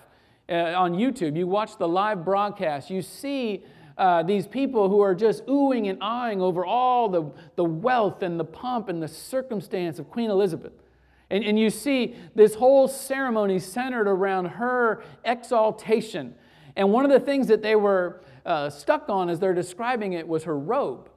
uh, 0.49 0.53
on 0.77 0.95
YouTube, 0.95 1.37
you 1.37 1.49
watch 1.49 1.77
the 1.77 1.89
live 1.89 2.25
broadcast, 2.25 2.89
you 2.89 3.03
see 3.03 3.65
uh, 3.99 4.23
these 4.23 4.47
people 4.47 4.89
who 4.89 5.01
are 5.01 5.13
just 5.13 5.45
oohing 5.47 5.91
and 5.91 6.01
eyeing 6.01 6.41
over 6.41 6.65
all 6.65 7.09
the, 7.09 7.29
the 7.57 7.65
wealth 7.65 8.23
and 8.23 8.39
the 8.39 8.45
pomp 8.45 8.89
and 8.89 9.03
the 9.03 9.09
circumstance 9.09 9.99
of 9.99 10.09
Queen 10.09 10.31
Elizabeth. 10.31 10.85
And, 11.31 11.43
and 11.43 11.59
you 11.59 11.71
see 11.71 12.15
this 12.37 12.55
whole 12.55 12.87
ceremony 12.87 13.59
centered 13.59 14.07
around 14.07 14.45
her 14.45 15.03
exaltation. 15.25 16.37
And 16.77 16.93
one 16.93 17.05
of 17.05 17.11
the 17.11 17.19
things 17.19 17.49
that 17.49 17.63
they 17.63 17.75
were 17.75 18.21
uh, 18.47 18.71
stuck 18.71 19.09
on 19.09 19.29
as 19.29 19.39
they're 19.41 19.53
describing 19.53 20.15
it 20.15 20.27
was 20.27 20.45
her 20.45 20.59
robe. 20.59 21.11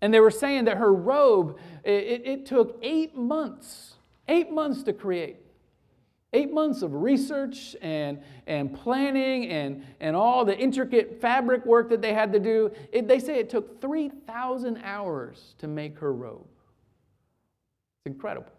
And 0.00 0.14
they 0.14 0.20
were 0.20 0.30
saying 0.30 0.64
that 0.66 0.76
her 0.76 0.94
robe, 0.94 1.58
it, 1.84 2.22
it 2.24 2.46
took 2.46 2.78
eight 2.82 3.16
months, 3.16 3.94
eight 4.28 4.50
months 4.50 4.82
to 4.84 4.92
create. 4.92 5.38
Eight 6.32 6.52
months 6.52 6.82
of 6.82 6.94
research 6.94 7.74
and, 7.80 8.20
and 8.46 8.72
planning 8.72 9.48
and, 9.48 9.84
and 9.98 10.14
all 10.14 10.44
the 10.44 10.56
intricate 10.56 11.20
fabric 11.20 11.64
work 11.64 11.88
that 11.88 12.02
they 12.02 12.12
had 12.12 12.32
to 12.34 12.38
do. 12.38 12.70
It, 12.92 13.08
they 13.08 13.18
say 13.18 13.38
it 13.38 13.48
took 13.48 13.80
3,000 13.80 14.78
hours 14.84 15.54
to 15.58 15.66
make 15.66 15.98
her 15.98 16.12
robe. 16.12 16.46
It's 18.04 18.14
incredible. 18.14 18.52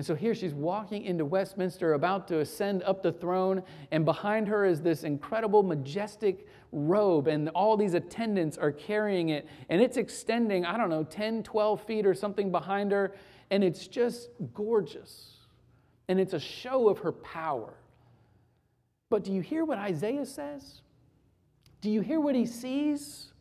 And 0.00 0.06
so 0.06 0.14
here 0.14 0.34
she's 0.34 0.54
walking 0.54 1.04
into 1.04 1.26
Westminster, 1.26 1.92
about 1.92 2.26
to 2.28 2.38
ascend 2.38 2.82
up 2.84 3.02
the 3.02 3.12
throne, 3.12 3.62
and 3.90 4.02
behind 4.02 4.48
her 4.48 4.64
is 4.64 4.80
this 4.80 5.04
incredible, 5.04 5.62
majestic 5.62 6.46
robe, 6.72 7.26
and 7.26 7.50
all 7.50 7.76
these 7.76 7.92
attendants 7.92 8.56
are 8.56 8.72
carrying 8.72 9.28
it, 9.28 9.46
and 9.68 9.82
it's 9.82 9.98
extending, 9.98 10.64
I 10.64 10.78
don't 10.78 10.88
know, 10.88 11.04
10, 11.04 11.42
12 11.42 11.82
feet 11.82 12.06
or 12.06 12.14
something 12.14 12.50
behind 12.50 12.92
her, 12.92 13.12
and 13.50 13.62
it's 13.62 13.86
just 13.86 14.30
gorgeous. 14.54 15.32
And 16.08 16.18
it's 16.18 16.32
a 16.32 16.40
show 16.40 16.88
of 16.88 17.00
her 17.00 17.12
power. 17.12 17.74
But 19.10 19.22
do 19.22 19.34
you 19.34 19.42
hear 19.42 19.66
what 19.66 19.76
Isaiah 19.76 20.24
says? 20.24 20.80
Do 21.82 21.90
you 21.90 22.00
hear 22.00 22.20
what 22.20 22.34
he 22.34 22.46
sees? 22.46 23.34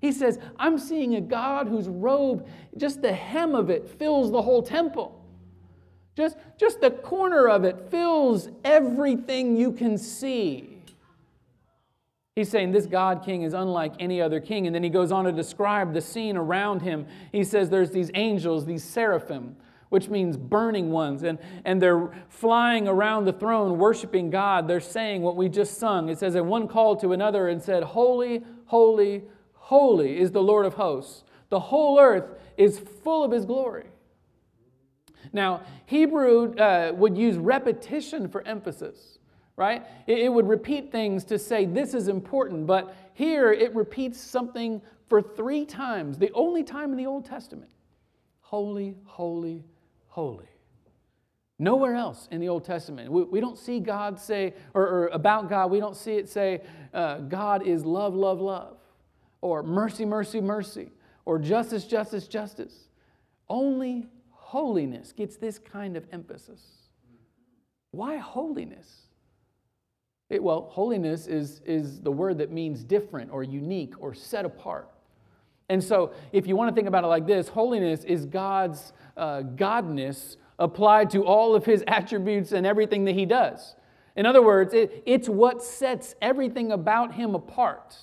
He 0.00 0.12
says, 0.12 0.38
I'm 0.60 0.78
seeing 0.78 1.16
a 1.16 1.20
God 1.20 1.66
whose 1.66 1.88
robe, 1.88 2.46
just 2.76 3.02
the 3.02 3.12
hem 3.12 3.56
of 3.56 3.68
it, 3.68 3.88
fills 3.98 4.30
the 4.30 4.42
whole 4.42 4.62
temple. 4.62 5.22
Just, 6.16 6.36
just 6.56 6.80
the 6.80 6.90
corner 6.90 7.48
of 7.48 7.64
it 7.64 7.90
fills 7.90 8.48
everything 8.64 9.56
you 9.56 9.72
can 9.72 9.98
see. 9.98 10.74
He's 12.36 12.50
saying 12.50 12.72
this 12.72 12.86
God 12.86 13.22
king 13.24 13.42
is 13.42 13.52
unlike 13.52 13.94
any 14.00 14.20
other 14.20 14.40
king. 14.40 14.66
And 14.66 14.74
then 14.74 14.82
he 14.82 14.90
goes 14.90 15.12
on 15.12 15.24
to 15.24 15.32
describe 15.32 15.92
the 15.92 16.00
scene 16.00 16.36
around 16.36 16.82
him. 16.82 17.06
He 17.30 17.44
says 17.44 17.70
there's 17.70 17.90
these 17.90 18.10
angels, 18.14 18.66
these 18.66 18.82
seraphim, 18.82 19.56
which 19.88 20.08
means 20.08 20.36
burning 20.36 20.90
ones, 20.90 21.22
and, 21.22 21.38
and 21.64 21.80
they're 21.80 22.10
flying 22.28 22.88
around 22.88 23.24
the 23.24 23.32
throne 23.32 23.78
worshiping 23.78 24.30
God. 24.30 24.66
They're 24.66 24.80
saying 24.80 25.22
what 25.22 25.36
we 25.36 25.48
just 25.48 25.78
sung. 25.78 26.08
It 26.08 26.18
says, 26.18 26.34
And 26.34 26.48
one 26.48 26.66
called 26.66 27.00
to 27.00 27.12
another 27.12 27.48
and 27.48 27.62
said, 27.62 27.84
Holy, 27.84 28.42
holy, 28.66 29.22
holy 29.54 30.18
is 30.18 30.32
the 30.32 30.42
Lord 30.42 30.66
of 30.66 30.74
hosts. 30.74 31.22
The 31.50 31.60
whole 31.60 32.00
earth 32.00 32.36
is 32.56 32.80
full 32.80 33.22
of 33.22 33.30
his 33.30 33.44
glory. 33.44 33.86
Now, 35.34 35.62
Hebrew 35.86 36.54
uh, 36.54 36.92
would 36.94 37.18
use 37.18 37.36
repetition 37.36 38.28
for 38.28 38.46
emphasis, 38.46 39.18
right? 39.56 39.84
It, 40.06 40.20
it 40.20 40.28
would 40.32 40.48
repeat 40.48 40.92
things 40.92 41.24
to 41.24 41.38
say 41.38 41.66
this 41.66 41.92
is 41.92 42.08
important, 42.08 42.66
but 42.66 42.96
here 43.12 43.52
it 43.52 43.74
repeats 43.74 44.18
something 44.18 44.80
for 45.08 45.20
three 45.20 45.66
times, 45.66 46.16
the 46.18 46.30
only 46.32 46.62
time 46.62 46.92
in 46.92 46.96
the 46.96 47.06
Old 47.06 47.26
Testament 47.26 47.70
holy, 48.40 48.94
holy, 49.04 49.64
holy. 50.06 50.46
Nowhere 51.58 51.96
else 51.96 52.28
in 52.30 52.40
the 52.40 52.48
Old 52.48 52.64
Testament. 52.64 53.10
We, 53.10 53.24
we 53.24 53.40
don't 53.40 53.58
see 53.58 53.80
God 53.80 54.20
say, 54.20 54.54
or, 54.74 54.82
or, 54.82 55.06
about 55.08 55.48
God, 55.48 55.72
we 55.72 55.80
don't 55.80 55.96
see 55.96 56.12
it 56.12 56.28
say, 56.28 56.60
uh, 56.92 57.18
God 57.18 57.66
is 57.66 57.84
love, 57.84 58.14
love, 58.14 58.40
love, 58.40 58.76
or 59.40 59.64
mercy, 59.64 60.04
mercy, 60.04 60.40
mercy, 60.40 60.92
or 61.24 61.40
justice, 61.40 61.84
justice, 61.84 62.28
justice. 62.28 62.88
Only 63.48 64.06
holiness 64.54 65.12
gets 65.12 65.36
this 65.36 65.58
kind 65.58 65.96
of 65.96 66.06
emphasis. 66.12 66.60
Why 67.90 68.18
holiness? 68.18 69.08
It, 70.30 70.40
well, 70.40 70.68
holiness 70.70 71.26
is, 71.26 71.60
is 71.66 72.00
the 72.00 72.12
word 72.12 72.38
that 72.38 72.52
means 72.52 72.84
different 72.84 73.32
or 73.32 73.42
unique 73.42 73.94
or 73.98 74.14
set 74.14 74.44
apart. 74.44 74.88
And 75.68 75.82
so, 75.82 76.12
if 76.30 76.46
you 76.46 76.54
want 76.54 76.70
to 76.70 76.74
think 76.74 76.86
about 76.86 77.02
it 77.02 77.08
like 77.08 77.26
this, 77.26 77.48
holiness 77.48 78.04
is 78.04 78.26
God's 78.26 78.92
uh, 79.16 79.42
godness 79.56 80.36
applied 80.60 81.10
to 81.10 81.24
all 81.24 81.56
of 81.56 81.64
his 81.64 81.82
attributes 81.88 82.52
and 82.52 82.64
everything 82.64 83.06
that 83.06 83.16
he 83.16 83.26
does. 83.26 83.74
In 84.14 84.24
other 84.24 84.40
words, 84.40 84.72
it, 84.72 85.02
it's 85.04 85.28
what 85.28 85.64
sets 85.64 86.14
everything 86.22 86.70
about 86.70 87.14
him 87.14 87.34
apart 87.34 87.96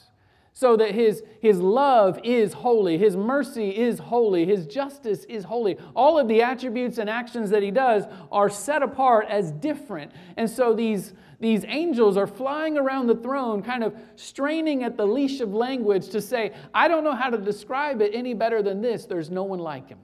so 0.54 0.76
that 0.76 0.94
his, 0.94 1.24
his 1.40 1.60
love 1.60 2.20
is 2.24 2.54
holy, 2.54 2.98
his 2.98 3.16
mercy 3.16 3.70
is 3.70 4.00
holy, 4.00 4.46
his 4.46 4.66
justice 4.66 5.24
is 5.26 5.46
holy. 5.46 5.78
All 5.96 6.20
of 6.20 6.28
the 6.28 6.42
attributes 6.42 6.98
and 6.98 7.10
actions 7.10 7.50
that 7.52 7.64
he 7.64 7.72
does 7.72 8.04
are 8.32 8.50
set 8.50 8.84
apart 8.84 9.28
as 9.30 9.52
different. 9.52 10.12
And 10.36 10.50
so 10.50 10.74
these, 10.74 11.14
these 11.40 11.64
angels 11.68 12.18
are 12.18 12.28
flying 12.28 12.78
around 12.78 13.08
the 13.08 13.16
throne, 13.16 13.64
kind 13.64 13.84
of 13.84 13.96
straining 14.16 14.84
at 14.84 14.98
the 14.98 15.06
leash 15.06 15.40
of 15.40 15.54
language 15.54 16.10
to 16.10 16.22
say, 16.22 16.52
I 16.74 16.90
don't 16.90 17.06
know 17.06 17.16
how 17.16 17.30
to 17.30 17.38
describe 17.38 18.02
it 18.02 18.12
any 18.14 18.34
better 18.34 18.62
than 18.62 18.82
this. 18.82 19.06
There's 19.06 19.30
no 19.30 19.44
one 19.44 19.60
like 19.60 19.88
him. 19.88 20.00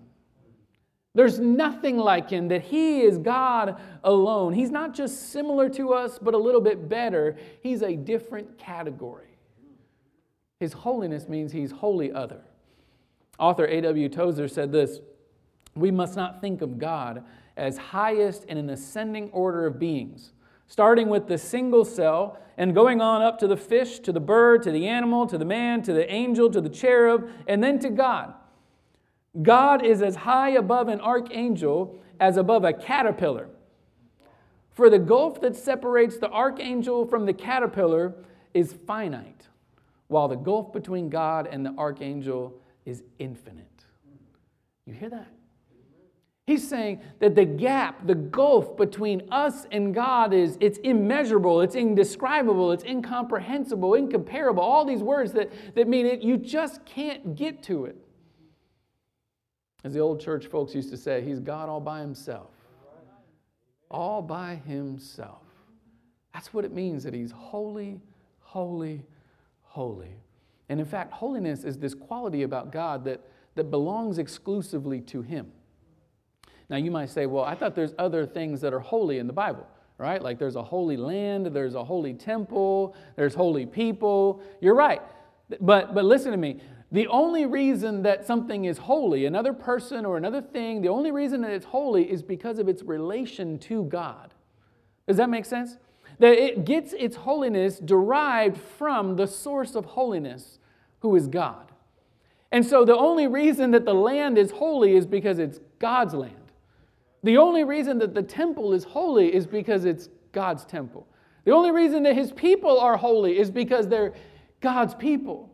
There's 1.13 1.39
nothing 1.39 1.97
like 1.97 2.29
him, 2.29 2.47
that 2.49 2.61
he 2.61 3.01
is 3.01 3.17
God 3.17 3.81
alone. 4.03 4.53
He's 4.53 4.69
not 4.69 4.93
just 4.93 5.31
similar 5.31 5.67
to 5.69 5.93
us, 5.93 6.19
but 6.21 6.35
a 6.35 6.37
little 6.37 6.61
bit 6.61 6.87
better. 6.87 7.35
He's 7.61 7.81
a 7.81 7.95
different 7.95 8.59
category. 8.59 9.26
His 10.59 10.73
holiness 10.73 11.27
means 11.27 11.51
he's 11.51 11.71
wholly 11.71 12.11
other. 12.11 12.41
Author 13.39 13.65
A.W. 13.65 14.09
Tozer 14.09 14.47
said 14.47 14.71
this 14.71 14.99
We 15.75 15.91
must 15.91 16.15
not 16.15 16.41
think 16.41 16.61
of 16.61 16.79
God 16.79 17.23
as 17.55 17.77
highest 17.77 18.43
in 18.45 18.57
an 18.57 18.69
ascending 18.69 19.29
order 19.31 19.65
of 19.65 19.79
beings, 19.79 20.31
starting 20.67 21.09
with 21.09 21.27
the 21.27 21.37
single 21.37 21.85
cell 21.85 22.39
and 22.57 22.73
going 22.73 23.01
on 23.01 23.21
up 23.21 23.37
to 23.39 23.47
the 23.47 23.57
fish, 23.57 23.99
to 23.99 24.11
the 24.11 24.19
bird, 24.19 24.63
to 24.63 24.71
the 24.71 24.87
animal, 24.87 25.27
to 25.27 25.37
the 25.37 25.45
man, 25.45 25.81
to 25.83 25.93
the 25.93 26.11
angel, 26.11 26.49
to 26.49 26.59
the 26.59 26.69
cherub, 26.69 27.29
and 27.47 27.63
then 27.63 27.79
to 27.79 27.89
God. 27.89 28.33
God 29.41 29.85
is 29.85 30.01
as 30.01 30.15
high 30.15 30.49
above 30.49 30.87
an 30.87 30.99
archangel 30.99 31.99
as 32.19 32.37
above 32.37 32.63
a 32.63 32.73
caterpillar. 32.73 33.49
For 34.71 34.89
the 34.89 34.99
gulf 34.99 35.41
that 35.41 35.55
separates 35.55 36.17
the 36.17 36.29
archangel 36.29 37.05
from 37.05 37.25
the 37.25 37.33
caterpillar 37.33 38.15
is 38.53 38.73
finite, 38.73 39.36
while 40.07 40.27
the 40.27 40.35
gulf 40.35 40.71
between 40.71 41.09
God 41.09 41.47
and 41.47 41.65
the 41.65 41.73
archangel 41.77 42.59
is 42.85 43.03
infinite. 43.19 43.65
You 44.85 44.93
hear 44.93 45.09
that? 45.09 45.27
He's 46.45 46.65
saying 46.65 47.01
that 47.19 47.35
the 47.35 47.43
gap, 47.43 48.07
the 48.07 48.15
gulf 48.15 48.77
between 48.77 49.27
us 49.31 49.67
and 49.69 49.93
God 49.93 50.33
is 50.33 50.57
it's 50.61 50.77
immeasurable, 50.79 51.59
it's 51.59 51.75
indescribable, 51.75 52.71
it's 52.71 52.85
incomprehensible, 52.85 53.95
incomparable. 53.95 54.63
All 54.63 54.85
these 54.85 55.03
words 55.03 55.33
that, 55.33 55.51
that 55.75 55.89
mean 55.89 56.05
it, 56.05 56.21
you 56.21 56.37
just 56.37 56.85
can't 56.85 57.35
get 57.35 57.61
to 57.63 57.83
it. 57.83 57.97
As 59.83 59.93
the 59.93 59.99
old 59.99 60.21
church 60.21 60.47
folks 60.47 60.73
used 60.73 60.89
to 60.91 60.97
say, 60.97 61.21
he's 61.21 61.41
God 61.41 61.67
all 61.67 61.81
by 61.81 61.99
himself. 61.99 62.51
All 63.91 64.21
by 64.21 64.55
himself. 64.65 65.43
That's 66.33 66.53
what 66.53 66.63
it 66.63 66.71
means 66.71 67.03
that 67.03 67.13
he's 67.13 67.31
holy, 67.31 67.99
holy, 68.39 69.03
holy. 69.77 70.15
And 70.69 70.79
in 70.79 70.87
fact, 70.87 71.13
holiness 71.13 71.63
is 71.63 71.77
this 71.77 71.93
quality 71.93 72.41
about 72.41 72.71
God 72.71 73.05
that, 73.05 73.21
that 73.53 73.69
belongs 73.69 74.17
exclusively 74.17 75.01
to 75.01 75.21
him. 75.21 75.51
Now, 76.67 76.77
you 76.77 76.89
might 76.89 77.11
say, 77.11 77.27
well, 77.27 77.43
I 77.43 77.53
thought 77.53 77.75
there's 77.75 77.93
other 77.99 78.25
things 78.25 78.59
that 78.61 78.73
are 78.73 78.79
holy 78.79 79.19
in 79.19 79.27
the 79.27 79.33
Bible, 79.33 79.67
right? 79.99 80.19
Like 80.19 80.39
there's 80.39 80.55
a 80.55 80.63
holy 80.63 80.97
land, 80.97 81.45
there's 81.45 81.75
a 81.75 81.83
holy 81.83 82.15
temple, 82.15 82.95
there's 83.15 83.35
holy 83.35 83.67
people. 83.67 84.41
You're 84.61 84.75
right. 84.75 85.01
But, 85.61 85.93
but 85.93 86.05
listen 86.05 86.31
to 86.31 86.37
me. 86.37 86.59
The 86.91 87.05
only 87.07 87.45
reason 87.45 88.01
that 88.01 88.25
something 88.25 88.65
is 88.65 88.79
holy, 88.79 89.25
another 89.25 89.53
person 89.53 90.05
or 90.05 90.17
another 90.17 90.41
thing, 90.41 90.81
the 90.81 90.89
only 90.89 91.11
reason 91.11 91.41
that 91.41 91.51
it's 91.51 91.65
holy 91.65 92.09
is 92.09 92.23
because 92.23 92.57
of 92.57 92.67
its 92.67 92.81
relation 92.81 93.59
to 93.59 93.83
God. 93.83 94.33
Does 95.07 95.17
that 95.17 95.29
make 95.29 95.45
sense? 95.45 95.77
That 96.19 96.37
it 96.37 96.65
gets 96.65 96.93
its 96.93 97.15
holiness 97.15 97.79
derived 97.79 98.57
from 98.57 99.15
the 99.15 99.27
source 99.27 99.75
of 99.75 99.85
holiness, 99.85 100.59
who 100.99 101.15
is 101.15 101.27
God. 101.27 101.71
And 102.51 102.65
so 102.65 102.85
the 102.85 102.95
only 102.95 103.27
reason 103.27 103.71
that 103.71 103.85
the 103.85 103.93
land 103.93 104.37
is 104.37 104.51
holy 104.51 104.95
is 104.95 105.05
because 105.05 105.37
it's 105.37 105.59
God's 105.79 106.13
land. 106.13 106.33
The 107.23 107.37
only 107.37 107.63
reason 107.63 107.97
that 107.99 108.13
the 108.13 108.23
temple 108.23 108.73
is 108.73 108.83
holy 108.83 109.33
is 109.33 109.45
because 109.45 109.85
it's 109.85 110.09
God's 110.31 110.65
temple. 110.65 111.07
The 111.43 111.51
only 111.51 111.71
reason 111.71 112.03
that 112.03 112.15
his 112.15 112.31
people 112.31 112.79
are 112.79 112.97
holy 112.97 113.37
is 113.37 113.51
because 113.51 113.87
they're 113.87 114.13
God's 114.61 114.95
people. 114.95 115.51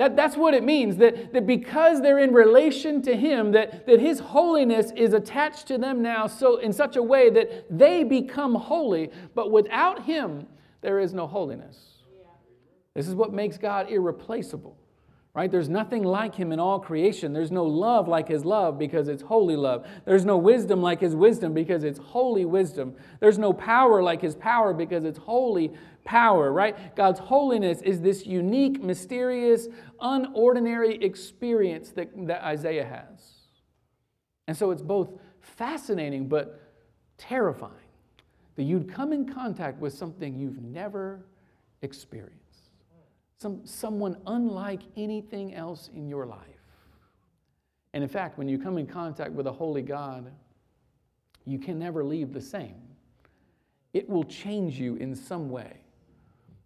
That, 0.00 0.16
that's 0.16 0.34
what 0.34 0.54
it 0.54 0.64
means, 0.64 0.96
that, 0.96 1.34
that 1.34 1.46
because 1.46 2.00
they're 2.00 2.20
in 2.20 2.32
relation 2.32 3.02
to 3.02 3.14
him, 3.14 3.52
that, 3.52 3.86
that 3.86 4.00
his 4.00 4.18
holiness 4.18 4.92
is 4.96 5.12
attached 5.12 5.66
to 5.66 5.76
them 5.76 6.00
now 6.00 6.26
so 6.26 6.56
in 6.56 6.72
such 6.72 6.96
a 6.96 7.02
way 7.02 7.28
that 7.28 7.66
they 7.68 8.02
become 8.02 8.54
holy, 8.54 9.10
but 9.34 9.50
without 9.50 10.04
him, 10.04 10.46
there 10.80 11.00
is 11.00 11.12
no 11.12 11.26
holiness. 11.26 11.98
This 12.94 13.08
is 13.08 13.14
what 13.14 13.34
makes 13.34 13.58
God 13.58 13.90
irreplaceable 13.90 14.80
right? 15.32 15.50
There's 15.50 15.68
nothing 15.68 16.02
like 16.02 16.34
him 16.34 16.50
in 16.50 16.58
all 16.58 16.80
creation. 16.80 17.32
There's 17.32 17.52
no 17.52 17.64
love 17.64 18.08
like 18.08 18.26
his 18.26 18.44
love 18.44 18.78
because 18.78 19.06
it's 19.06 19.22
holy 19.22 19.54
love. 19.54 19.86
There's 20.04 20.24
no 20.24 20.36
wisdom 20.36 20.82
like 20.82 21.00
his 21.00 21.14
wisdom 21.14 21.54
because 21.54 21.84
it's 21.84 22.00
holy 22.00 22.44
wisdom. 22.44 22.96
There's 23.20 23.38
no 23.38 23.52
power 23.52 24.02
like 24.02 24.20
his 24.20 24.34
power 24.34 24.72
because 24.74 25.04
it's 25.04 25.18
holy 25.18 25.72
power, 26.04 26.52
right? 26.52 26.94
God's 26.96 27.20
holiness 27.20 27.80
is 27.82 28.00
this 28.00 28.26
unique, 28.26 28.82
mysterious, 28.82 29.68
unordinary 30.00 31.02
experience 31.02 31.90
that, 31.90 32.10
that 32.26 32.44
Isaiah 32.44 32.84
has. 32.84 33.48
And 34.48 34.56
so 34.56 34.70
it's 34.70 34.82
both 34.82 35.10
fascinating 35.40 36.28
but 36.28 36.60
terrifying 37.18 37.72
that 38.56 38.64
you'd 38.64 38.92
come 38.92 39.12
in 39.12 39.26
contact 39.26 39.78
with 39.80 39.92
something 39.92 40.38
you've 40.38 40.60
never 40.60 41.24
experienced 41.82 42.40
some, 43.40 43.60
someone 43.64 44.16
unlike 44.26 44.82
anything 44.96 45.54
else 45.54 45.88
in 45.94 46.08
your 46.08 46.26
life. 46.26 46.46
And 47.92 48.02
in 48.02 48.08
fact, 48.08 48.38
when 48.38 48.48
you 48.48 48.58
come 48.58 48.78
in 48.78 48.86
contact 48.86 49.32
with 49.32 49.46
a 49.46 49.52
holy 49.52 49.82
God, 49.82 50.30
you 51.46 51.58
can 51.58 51.78
never 51.78 52.04
leave 52.04 52.32
the 52.32 52.40
same. 52.40 52.76
It 53.92 54.08
will 54.08 54.24
change 54.24 54.78
you 54.78 54.96
in 54.96 55.16
some 55.16 55.48
way. 55.50 55.79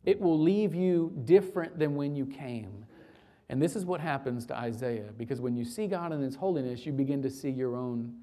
It 0.05 0.21
will 0.21 0.38
leave 0.38 0.75
you 0.75 1.12
different 1.25 1.79
than 1.79 1.95
when 1.95 2.14
you 2.14 2.27
came. 2.27 2.85
And 3.49 3.61
this 3.61 3.77
is 3.77 3.85
what 3.85 4.01
happens 4.01 4.47
to 4.47 4.57
Isaiah 4.57 5.11
because 5.17 5.40
when 5.40 5.57
you 5.57 5.64
see 5.64 5.87
God 5.87 6.12
in 6.12 6.21
His 6.21 6.37
holiness, 6.37 6.87
you 6.87 6.93
begin 6.93 7.23
to 7.23 7.31
see 7.31 7.51
your 7.51 7.77
own 7.77 8.14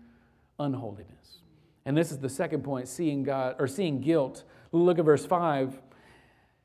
unholiness. 0.59 1.39
And 1.85 1.97
this 1.97 2.11
is 2.11 2.19
the 2.19 2.29
second 2.29 2.63
point 2.63 2.87
seeing 2.87 3.23
God 3.23 3.55
or 3.59 3.67
seeing 3.67 4.01
guilt. 4.01 4.43
Look 4.71 4.99
at 4.99 5.05
verse 5.05 5.25
5. 5.25 5.81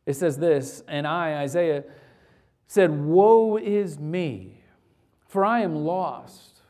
It 0.05 0.15
says 0.15 0.39
this, 0.39 0.83
and 0.87 1.07
I, 1.07 1.39
Isaiah, 1.39 1.85
said, 2.69 2.91
Woe 2.91 3.57
is 3.57 3.99
me, 3.99 4.63
for 5.27 5.45
I 5.45 5.61
am 5.63 5.75
lost. 5.75 6.61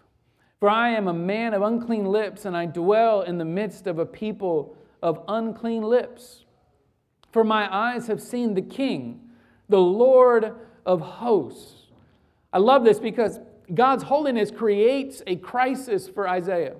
For 0.58 0.70
I 0.70 0.90
am 0.90 1.06
a 1.06 1.12
man 1.12 1.52
of 1.52 1.60
unclean 1.60 2.06
lips, 2.06 2.46
and 2.46 2.56
I 2.56 2.64
dwell 2.64 3.22
in 3.22 3.36
the 3.36 3.44
midst 3.44 3.86
of 3.86 3.98
a 3.98 4.06
people 4.06 4.74
of 5.02 5.22
unclean 5.28 5.82
lips. 5.82 6.45
For 7.36 7.44
my 7.44 7.70
eyes 7.70 8.06
have 8.06 8.22
seen 8.22 8.54
the 8.54 8.62
King, 8.62 9.20
the 9.68 9.78
Lord 9.78 10.54
of 10.86 11.02
hosts. 11.02 11.88
I 12.50 12.56
love 12.56 12.82
this 12.82 12.98
because 12.98 13.40
God's 13.74 14.04
holiness 14.04 14.50
creates 14.50 15.22
a 15.26 15.36
crisis 15.36 16.08
for 16.08 16.26
Isaiah. 16.26 16.76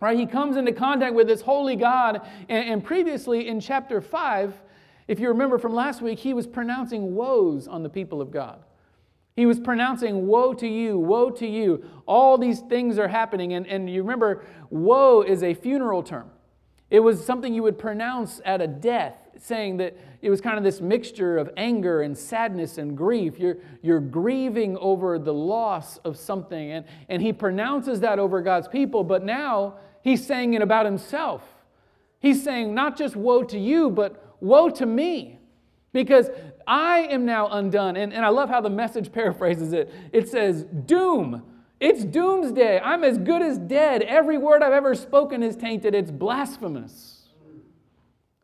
Right? 0.00 0.18
He 0.18 0.24
comes 0.24 0.56
into 0.56 0.72
contact 0.72 1.14
with 1.14 1.26
this 1.26 1.42
holy 1.42 1.76
God, 1.76 2.26
and, 2.48 2.70
and 2.70 2.82
previously 2.82 3.48
in 3.48 3.60
chapter 3.60 4.00
5, 4.00 4.54
if 5.08 5.20
you 5.20 5.28
remember 5.28 5.58
from 5.58 5.74
last 5.74 6.00
week, 6.00 6.18
he 6.20 6.32
was 6.32 6.46
pronouncing 6.46 7.14
woes 7.14 7.68
on 7.68 7.82
the 7.82 7.90
people 7.90 8.22
of 8.22 8.30
God. 8.30 8.64
He 9.36 9.44
was 9.44 9.60
pronouncing, 9.60 10.26
Woe 10.26 10.54
to 10.54 10.66
you, 10.66 10.98
woe 10.98 11.28
to 11.32 11.46
you. 11.46 11.84
All 12.06 12.38
these 12.38 12.60
things 12.60 12.98
are 12.98 13.08
happening. 13.08 13.52
And, 13.52 13.66
and 13.66 13.90
you 13.90 14.00
remember, 14.00 14.42
woe 14.70 15.20
is 15.20 15.42
a 15.42 15.52
funeral 15.52 16.02
term. 16.02 16.30
It 16.88 17.00
was 17.00 17.22
something 17.22 17.52
you 17.52 17.62
would 17.62 17.78
pronounce 17.78 18.40
at 18.46 18.62
a 18.62 18.66
death, 18.66 19.29
saying 19.40 19.78
that 19.78 19.96
it 20.22 20.30
was 20.30 20.40
kind 20.40 20.58
of 20.58 20.64
this 20.64 20.80
mixture 20.80 21.38
of 21.38 21.50
anger 21.56 22.02
and 22.02 22.16
sadness 22.16 22.78
and 22.78 22.96
grief. 22.96 23.38
You're, 23.38 23.56
you're 23.82 24.00
grieving 24.00 24.76
over 24.78 25.18
the 25.18 25.34
loss 25.34 25.96
of 25.98 26.16
something. 26.16 26.70
And, 26.72 26.84
and 27.08 27.22
he 27.22 27.32
pronounces 27.32 28.00
that 28.00 28.18
over 28.18 28.42
God's 28.42 28.68
people, 28.68 29.04
but 29.04 29.24
now 29.24 29.74
he's 30.02 30.26
saying 30.26 30.54
it 30.54 30.62
about 30.62 30.84
himself. 30.84 31.42
He's 32.18 32.42
saying, 32.44 32.74
not 32.74 32.98
just 32.98 33.16
woe 33.16 33.42
to 33.44 33.58
you, 33.58 33.88
but 33.90 34.30
Woe 34.40 34.70
to 34.70 34.86
me, 34.86 35.38
because 35.92 36.30
I 36.66 37.00
am 37.00 37.26
now 37.26 37.48
undone. 37.48 37.96
And, 37.96 38.12
and 38.12 38.24
I 38.24 38.28
love 38.28 38.48
how 38.48 38.60
the 38.60 38.70
message 38.70 39.12
paraphrases 39.12 39.72
it. 39.72 39.92
It 40.12 40.28
says, 40.28 40.64
Doom. 40.64 41.44
It's 41.78 42.04
doomsday. 42.04 42.78
I'm 42.78 43.04
as 43.04 43.16
good 43.16 43.40
as 43.40 43.56
dead. 43.56 44.02
Every 44.02 44.36
word 44.36 44.62
I've 44.62 44.74
ever 44.74 44.94
spoken 44.94 45.42
is 45.42 45.56
tainted. 45.56 45.94
It's 45.94 46.10
blasphemous. 46.10 47.19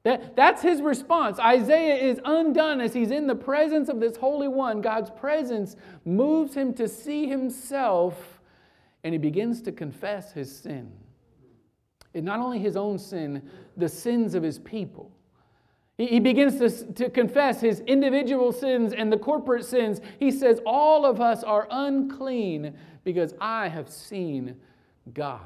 That, 0.06 0.36
that's 0.36 0.62
his 0.62 0.82
response. 0.82 1.40
Isaiah 1.40 1.96
is 1.96 2.20
undone 2.24 2.80
as 2.80 2.94
he's 2.94 3.10
in 3.10 3.26
the 3.26 3.34
presence 3.34 3.88
of 3.88 3.98
this 3.98 4.16
Holy 4.16 4.46
One. 4.46 4.80
God's 4.80 5.10
presence 5.10 5.74
moves 6.04 6.54
him 6.54 6.74
to 6.74 6.86
see 6.86 7.26
himself, 7.26 8.40
and 9.02 9.12
he 9.12 9.18
begins 9.18 9.60
to 9.62 9.72
confess 9.72 10.30
his 10.30 10.56
sin. 10.56 10.92
And 12.14 12.24
not 12.24 12.38
only 12.38 12.60
his 12.60 12.76
own 12.76 13.00
sin, 13.00 13.50
the 13.76 13.88
sins 13.88 14.36
of 14.36 14.44
his 14.44 14.60
people. 14.60 15.10
He 15.98 16.20
begins 16.20 16.60
to, 16.60 16.92
to 16.92 17.10
confess 17.10 17.60
his 17.60 17.80
individual 17.80 18.52
sins 18.52 18.92
and 18.92 19.12
the 19.12 19.18
corporate 19.18 19.64
sins. 19.64 20.00
He 20.20 20.30
says, 20.30 20.60
All 20.64 21.04
of 21.04 21.20
us 21.20 21.42
are 21.42 21.66
unclean 21.68 22.74
because 23.02 23.34
I 23.40 23.66
have 23.66 23.88
seen 23.88 24.54
God. 25.12 25.40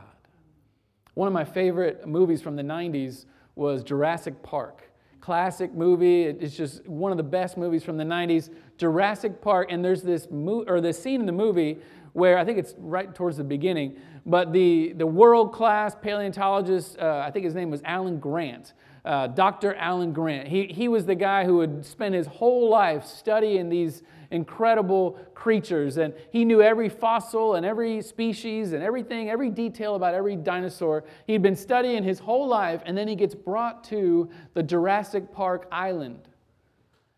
One 1.15 1.29
of 1.29 1.33
my 1.33 1.45
favorite 1.45 2.07
movies 2.07 2.43
from 2.43 2.57
the 2.57 2.63
90s 2.63 3.25
was 3.55 3.83
Jurassic 3.83 4.43
Park. 4.43 4.91
Classic 5.21 5.73
movie. 5.75 6.25
It's 6.25 6.57
just 6.57 6.87
one 6.89 7.13
of 7.13 7.19
the 7.19 7.23
best 7.23 7.57
movies 7.57 7.85
from 7.85 7.97
the 7.97 8.05
90s. 8.05 8.51
Jurassic 8.79 9.43
Park, 9.43 9.69
and 9.71 9.85
there's 9.85 10.03
this 10.03 10.29
mo- 10.31 10.65
or 10.67 10.81
this 10.81 11.01
scene 11.03 11.21
in 11.21 11.27
the 11.27 11.33
movie 11.33 11.79
where 12.13 12.39
I 12.39 12.45
think 12.45 12.59
it's 12.59 12.75
right 12.79 13.15
towards 13.15 13.37
the 13.37 13.45
beginning, 13.45 13.97
but 14.27 14.53
the, 14.53 14.95
the 14.95 15.07
world 15.07 15.53
class 15.53 15.95
paleontologist, 15.95 16.99
uh, 16.99 17.23
I 17.25 17.31
think 17.31 17.45
his 17.45 17.55
name 17.55 17.71
was 17.71 17.83
Alan 17.85 18.19
Grant, 18.19 18.73
uh, 19.05 19.29
Dr. 19.29 19.75
Alan 19.75 20.13
Grant. 20.13 20.49
He, 20.49 20.67
he 20.67 20.89
was 20.89 21.07
the 21.07 21.15
guy 21.15 21.45
who 21.45 21.57
would 21.59 21.85
spend 21.85 22.15
his 22.15 22.27
whole 22.27 22.69
life 22.69 23.05
studying 23.05 23.69
these 23.69 24.03
incredible 24.31 25.19
creatures, 25.35 25.97
and 25.97 26.15
he 26.31 26.45
knew 26.45 26.63
every 26.63 26.89
fossil 26.89 27.55
and 27.55 27.67
every 27.67 28.01
species 28.01 28.73
and 28.73 28.83
everything, 28.83 29.29
every 29.29 29.51
detail 29.51 29.95
about 29.95 30.15
every 30.15 30.37
dinosaur. 30.37 31.05
He'd 31.27 31.43
been 31.43 31.57
studying 31.57 32.03
his 32.03 32.19
whole 32.19 32.47
life, 32.47 32.83
and 32.85 32.97
then 32.97 33.09
he 33.09 33.17
gets 33.17 33.35
brought 33.35 33.83
to 33.85 34.29
the 34.55 34.63
Jurassic 34.63 35.33
Park 35.33 35.67
island. 35.73 36.29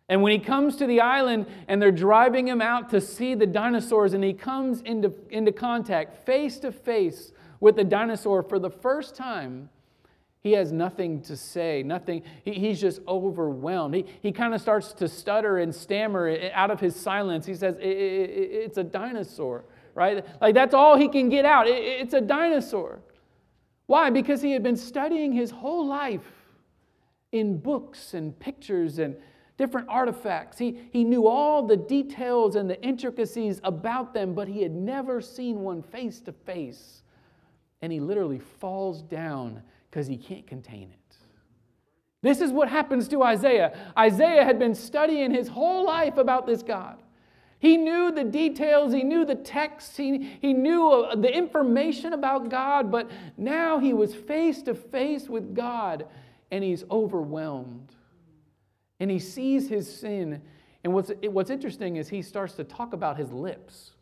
And 0.08 0.20
when 0.22 0.32
he 0.32 0.38
comes 0.38 0.76
to 0.76 0.86
the 0.86 1.00
island 1.00 1.46
and 1.68 1.80
they're 1.80 1.90
driving 1.90 2.46
him 2.46 2.60
out 2.60 2.90
to 2.90 3.00
see 3.00 3.34
the 3.34 3.46
dinosaurs, 3.46 4.14
and 4.14 4.22
he 4.22 4.32
comes 4.32 4.80
into, 4.82 5.12
into 5.30 5.52
contact 5.52 6.26
face 6.26 6.58
to 6.60 6.72
face 6.72 7.32
with 7.60 7.76
the 7.76 7.84
dinosaur 7.84 8.42
for 8.42 8.58
the 8.58 8.70
first 8.70 9.14
time, 9.14 9.70
he 10.42 10.52
has 10.52 10.72
nothing 10.72 11.22
to 11.22 11.36
say, 11.36 11.84
nothing. 11.84 12.22
He, 12.44 12.54
he's 12.54 12.80
just 12.80 13.00
overwhelmed. 13.06 13.94
He, 13.94 14.06
he 14.20 14.32
kind 14.32 14.54
of 14.54 14.60
starts 14.60 14.92
to 14.94 15.06
stutter 15.06 15.58
and 15.58 15.72
stammer 15.72 16.36
out 16.52 16.70
of 16.70 16.80
his 16.80 16.96
silence. 16.96 17.46
He 17.46 17.54
says, 17.54 17.76
it, 17.76 17.86
it, 17.86 18.30
It's 18.30 18.78
a 18.78 18.82
dinosaur, 18.82 19.64
right? 19.94 20.24
Like 20.40 20.54
that's 20.54 20.74
all 20.74 20.96
he 20.96 21.08
can 21.08 21.28
get 21.28 21.44
out. 21.44 21.68
It, 21.68 21.78
it's 21.78 22.14
a 22.14 22.20
dinosaur. 22.20 23.00
Why? 23.86 24.10
Because 24.10 24.42
he 24.42 24.52
had 24.52 24.64
been 24.64 24.76
studying 24.76 25.32
his 25.32 25.50
whole 25.52 25.86
life 25.86 26.26
in 27.30 27.58
books 27.58 28.14
and 28.14 28.36
pictures 28.38 28.98
and 28.98 29.16
different 29.58 29.88
artifacts. 29.88 30.58
He, 30.58 30.76
he 30.92 31.04
knew 31.04 31.28
all 31.28 31.64
the 31.64 31.76
details 31.76 32.56
and 32.56 32.68
the 32.68 32.82
intricacies 32.82 33.60
about 33.62 34.12
them, 34.12 34.34
but 34.34 34.48
he 34.48 34.62
had 34.62 34.72
never 34.72 35.20
seen 35.20 35.60
one 35.60 35.82
face 35.82 36.20
to 36.22 36.32
face. 36.32 37.02
And 37.80 37.92
he 37.92 38.00
literally 38.00 38.40
falls 38.40 39.02
down 39.02 39.62
because 39.92 40.06
he 40.06 40.16
can't 40.16 40.46
contain 40.46 40.90
it. 40.90 41.16
This 42.22 42.40
is 42.40 42.50
what 42.50 42.70
happens 42.70 43.08
to 43.08 43.22
Isaiah. 43.22 43.76
Isaiah 43.98 44.42
had 44.42 44.58
been 44.58 44.74
studying 44.74 45.30
his 45.30 45.48
whole 45.48 45.84
life 45.84 46.16
about 46.16 46.46
this 46.46 46.62
God. 46.62 47.02
He 47.58 47.76
knew 47.76 48.10
the 48.10 48.24
details, 48.24 48.92
he 48.92 49.02
knew 49.02 49.24
the 49.24 49.34
texts, 49.34 49.96
he, 49.96 50.38
he 50.40 50.52
knew 50.54 50.88
uh, 50.88 51.14
the 51.14 51.32
information 51.32 52.12
about 52.12 52.48
God, 52.48 52.90
but 52.90 53.10
now 53.36 53.78
he 53.78 53.92
was 53.92 54.14
face 54.14 54.62
to 54.62 54.74
face 54.74 55.28
with 55.28 55.54
God 55.54 56.06
and 56.50 56.64
he's 56.64 56.84
overwhelmed. 56.90 57.94
And 58.98 59.10
he 59.10 59.18
sees 59.18 59.68
his 59.68 59.92
sin. 59.92 60.40
And 60.84 60.94
what's, 60.94 61.12
what's 61.22 61.50
interesting 61.50 61.96
is 61.96 62.08
he 62.08 62.22
starts 62.22 62.54
to 62.54 62.64
talk 62.64 62.94
about 62.94 63.16
his 63.16 63.30
lips. 63.30 63.92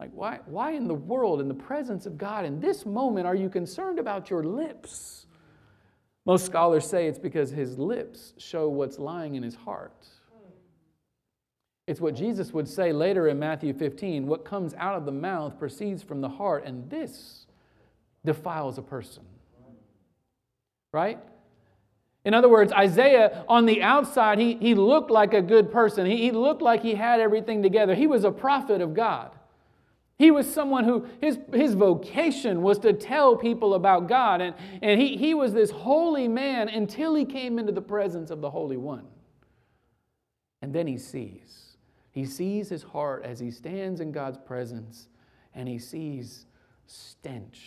Like, 0.00 0.10
why, 0.12 0.40
why 0.46 0.72
in 0.72 0.88
the 0.88 0.94
world, 0.94 1.40
in 1.40 1.48
the 1.48 1.54
presence 1.54 2.06
of 2.06 2.18
God, 2.18 2.44
in 2.44 2.60
this 2.60 2.84
moment, 2.84 3.26
are 3.26 3.34
you 3.34 3.48
concerned 3.48 3.98
about 3.98 4.28
your 4.28 4.42
lips? 4.42 5.26
Most 6.26 6.46
scholars 6.46 6.86
say 6.86 7.06
it's 7.06 7.18
because 7.18 7.50
his 7.50 7.78
lips 7.78 8.32
show 8.38 8.68
what's 8.68 8.98
lying 8.98 9.34
in 9.34 9.42
his 9.42 9.54
heart. 9.54 10.06
It's 11.86 12.00
what 12.00 12.14
Jesus 12.14 12.52
would 12.52 12.66
say 12.66 12.92
later 12.92 13.28
in 13.28 13.38
Matthew 13.38 13.74
15 13.74 14.26
what 14.26 14.44
comes 14.44 14.72
out 14.74 14.96
of 14.96 15.04
the 15.04 15.12
mouth 15.12 15.58
proceeds 15.58 16.02
from 16.02 16.22
the 16.22 16.28
heart, 16.28 16.64
and 16.64 16.88
this 16.88 17.46
defiles 18.24 18.78
a 18.78 18.82
person. 18.82 19.22
Right? 20.92 21.18
In 22.24 22.32
other 22.32 22.48
words, 22.48 22.72
Isaiah, 22.72 23.44
on 23.48 23.66
the 23.66 23.82
outside, 23.82 24.38
he, 24.38 24.54
he 24.54 24.74
looked 24.74 25.10
like 25.10 25.34
a 25.34 25.42
good 25.42 25.70
person. 25.70 26.06
He, 26.06 26.16
he 26.16 26.30
looked 26.30 26.62
like 26.62 26.82
he 26.82 26.94
had 26.94 27.20
everything 27.20 27.62
together. 27.62 27.94
He 27.94 28.06
was 28.06 28.24
a 28.24 28.30
prophet 28.30 28.80
of 28.80 28.94
God. 28.94 29.32
He 30.24 30.30
was 30.30 30.50
someone 30.50 30.84
who, 30.84 31.06
his, 31.20 31.38
his 31.52 31.74
vocation 31.74 32.62
was 32.62 32.78
to 32.78 32.94
tell 32.94 33.36
people 33.36 33.74
about 33.74 34.08
God. 34.08 34.40
And, 34.40 34.54
and 34.80 34.98
he, 34.98 35.18
he 35.18 35.34
was 35.34 35.52
this 35.52 35.70
holy 35.70 36.28
man 36.28 36.70
until 36.70 37.14
he 37.14 37.26
came 37.26 37.58
into 37.58 37.72
the 37.72 37.82
presence 37.82 38.30
of 38.30 38.40
the 38.40 38.48
Holy 38.48 38.78
One. 38.78 39.04
And 40.62 40.74
then 40.74 40.86
he 40.86 40.96
sees. 40.96 41.76
He 42.10 42.24
sees 42.24 42.70
his 42.70 42.82
heart 42.82 43.22
as 43.22 43.38
he 43.38 43.50
stands 43.50 44.00
in 44.00 44.12
God's 44.12 44.38
presence 44.38 45.08
and 45.54 45.68
he 45.68 45.78
sees 45.78 46.46
stench. 46.86 47.60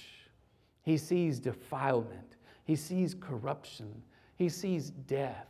He 0.82 0.98
sees 0.98 1.40
defilement. 1.40 2.38
He 2.64 2.76
sees 2.76 3.14
corruption. 3.14 4.02
He 4.36 4.50
sees 4.50 4.90
death. 4.90 5.46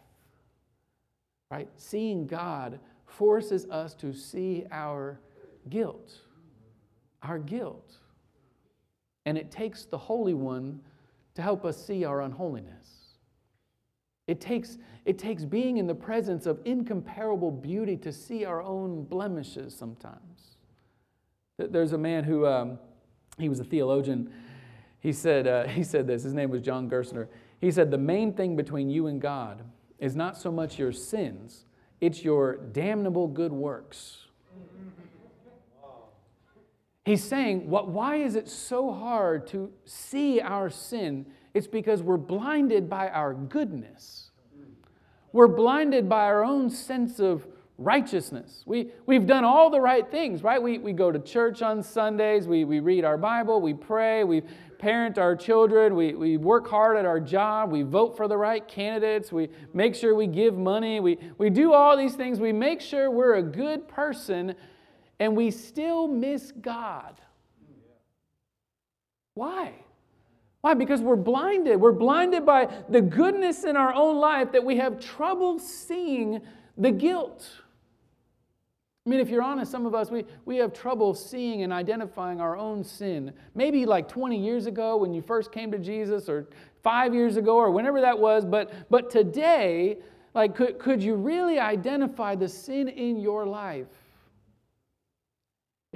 Right? 1.50 1.70
Seeing 1.78 2.28
God 2.28 2.82
forces 3.06 3.66
us 3.68 3.94
to 3.94 4.12
see 4.12 4.66
our 4.74 5.22
guilt 5.70 6.12
our 7.28 7.40
guilt. 7.40 7.98
And 9.26 9.38
it 9.38 9.52
takes 9.52 9.86
the 9.86 9.98
Holy 9.98 10.34
One 10.34 10.80
to 11.36 11.42
help 11.42 11.66
us 11.66 11.84
see 11.84 12.06
our 12.06 12.22
unholiness. 12.22 12.98
It 14.28 14.42
takes, 14.42 14.78
it 15.06 15.18
takes 15.18 15.46
being 15.46 15.78
in 15.78 15.88
the 15.88 15.96
presence 15.96 16.46
of 16.46 16.60
incomparable 16.66 17.52
beauty 17.52 17.96
to 17.98 18.12
see 18.12 18.44
our 18.44 18.62
own 18.62 19.04
blemishes 19.04 19.76
sometimes. 19.76 20.58
There's 21.58 21.94
a 21.94 21.98
man 21.98 22.24
who, 22.24 22.46
um, 22.46 22.78
he 23.38 23.50
was 23.50 23.60
a 23.60 23.64
theologian. 23.64 24.32
He 25.00 25.14
said, 25.14 25.48
uh, 25.48 25.68
he 25.68 25.84
said 25.84 26.08
this, 26.08 26.24
his 26.24 26.34
name 26.34 26.50
was 26.50 26.62
John 26.62 26.90
Gerstner. 26.90 27.28
He 27.60 27.72
said, 27.72 27.90
The 27.90 27.98
main 27.98 28.34
thing 28.34 28.56
between 28.56 28.90
you 28.90 29.08
and 29.08 29.22
God 29.22 29.64
is 30.00 30.16
not 30.16 30.38
so 30.38 30.52
much 30.52 30.78
your 30.78 30.92
sins, 30.92 31.66
it's 32.00 32.24
your 32.24 32.58
damnable 32.58 33.28
good 33.28 33.52
works. 33.52 34.27
He's 37.08 37.24
saying, 37.24 37.70
what, 37.70 37.88
why 37.88 38.18
is 38.18 38.36
it 38.36 38.50
so 38.50 38.92
hard 38.92 39.48
to 39.48 39.72
see 39.86 40.42
our 40.42 40.70
sin? 40.70 41.26
It's 41.54 41.66
because 41.66 42.04
we're 42.04 42.18
blinded 42.18 42.90
by 42.90 43.08
our 43.08 43.34
goodness. 43.34 44.32
We're 45.32 45.48
blinded 45.48 46.10
by 46.10 46.26
our 46.26 46.44
own 46.44 46.70
sense 46.70 47.22
of 47.22 47.48
righteousness. 47.78 48.62
We, 48.66 48.90
we've 49.06 49.26
done 49.26 49.46
all 49.46 49.70
the 49.70 49.80
right 49.80 50.06
things, 50.12 50.44
right? 50.44 50.62
We, 50.62 50.80
we 50.80 50.92
go 50.92 51.10
to 51.10 51.18
church 51.20 51.62
on 51.62 51.82
Sundays, 51.82 52.46
we, 52.46 52.66
we 52.66 52.82
read 52.82 53.06
our 53.06 53.18
Bible, 53.18 53.62
we 53.62 53.74
pray, 53.74 54.26
we 54.26 54.42
parent 54.78 55.18
our 55.18 55.34
children, 55.34 55.96
we, 55.96 56.14
we 56.14 56.36
work 56.36 56.68
hard 56.68 56.98
at 56.98 57.06
our 57.06 57.22
job, 57.22 57.72
we 57.72 57.84
vote 57.84 58.18
for 58.18 58.28
the 58.28 58.38
right 58.38 58.68
candidates, 58.68 59.32
we 59.32 59.48
make 59.74 59.96
sure 59.96 60.14
we 60.14 60.28
give 60.28 60.58
money, 60.58 61.00
we, 61.00 61.18
we 61.38 61.50
do 61.50 61.72
all 61.72 61.96
these 61.96 62.16
things. 62.16 62.42
We 62.42 62.52
make 62.52 62.82
sure 62.82 63.10
we're 63.10 63.36
a 63.36 63.44
good 63.44 63.88
person 63.88 64.56
and 65.20 65.36
we 65.36 65.52
still 65.52 66.08
miss 66.08 66.52
God. 66.52 67.20
Why? 69.34 69.74
Why? 70.62 70.74
Because 70.74 71.02
we're 71.02 71.16
blinded. 71.16 71.80
We're 71.80 71.92
blinded 71.92 72.46
by 72.46 72.68
the 72.90 73.02
goodness 73.02 73.64
in 73.64 73.78
our 73.78 73.94
own 73.94 74.18
life 74.18 74.52
that 74.52 74.64
we 74.64 74.78
have 74.78 75.00
trouble 75.00 75.60
seeing 75.60 76.42
the 76.78 76.92
guilt. 76.92 77.48
I 79.06 79.10
mean, 79.10 79.22
if 79.22 79.30
you're 79.30 79.44
honest, 79.44 79.72
some 79.72 79.86
of 79.86 79.96
us, 79.96 80.12
we, 80.12 80.26
we 80.44 80.58
have 80.58 80.74
trouble 80.74 81.14
seeing 81.14 81.64
and 81.64 81.72
identifying 81.72 82.42
our 82.42 82.58
own 82.58 82.84
sin. 82.84 83.32
Maybe 83.56 83.86
like 83.86 84.10
20 84.10 84.38
years 84.38 84.66
ago 84.66 84.98
when 84.98 85.14
you 85.14 85.22
first 85.22 85.52
came 85.52 85.72
to 85.72 85.80
Jesus, 85.80 86.28
or 86.28 86.50
five 86.84 87.14
years 87.14 87.38
ago, 87.38 87.56
or 87.56 87.72
whenever 87.72 88.02
that 88.02 88.20
was, 88.20 88.44
but, 88.44 88.74
but 88.90 89.10
today, 89.10 90.00
like, 90.34 90.56
could, 90.56 90.78
could 90.78 91.02
you 91.02 91.16
really 91.16 91.58
identify 91.58 92.36
the 92.36 92.50
sin 92.50 92.90
in 92.90 93.18
your 93.18 93.46
life? 93.46 93.88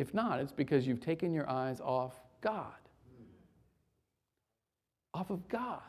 If 0.01 0.15
not, 0.15 0.39
it's 0.39 0.51
because 0.51 0.87
you've 0.87 0.99
taken 0.99 1.31
your 1.31 1.47
eyes 1.47 1.79
off 1.79 2.19
God. 2.41 2.73
Off 5.13 5.29
of 5.29 5.47
God. 5.47 5.79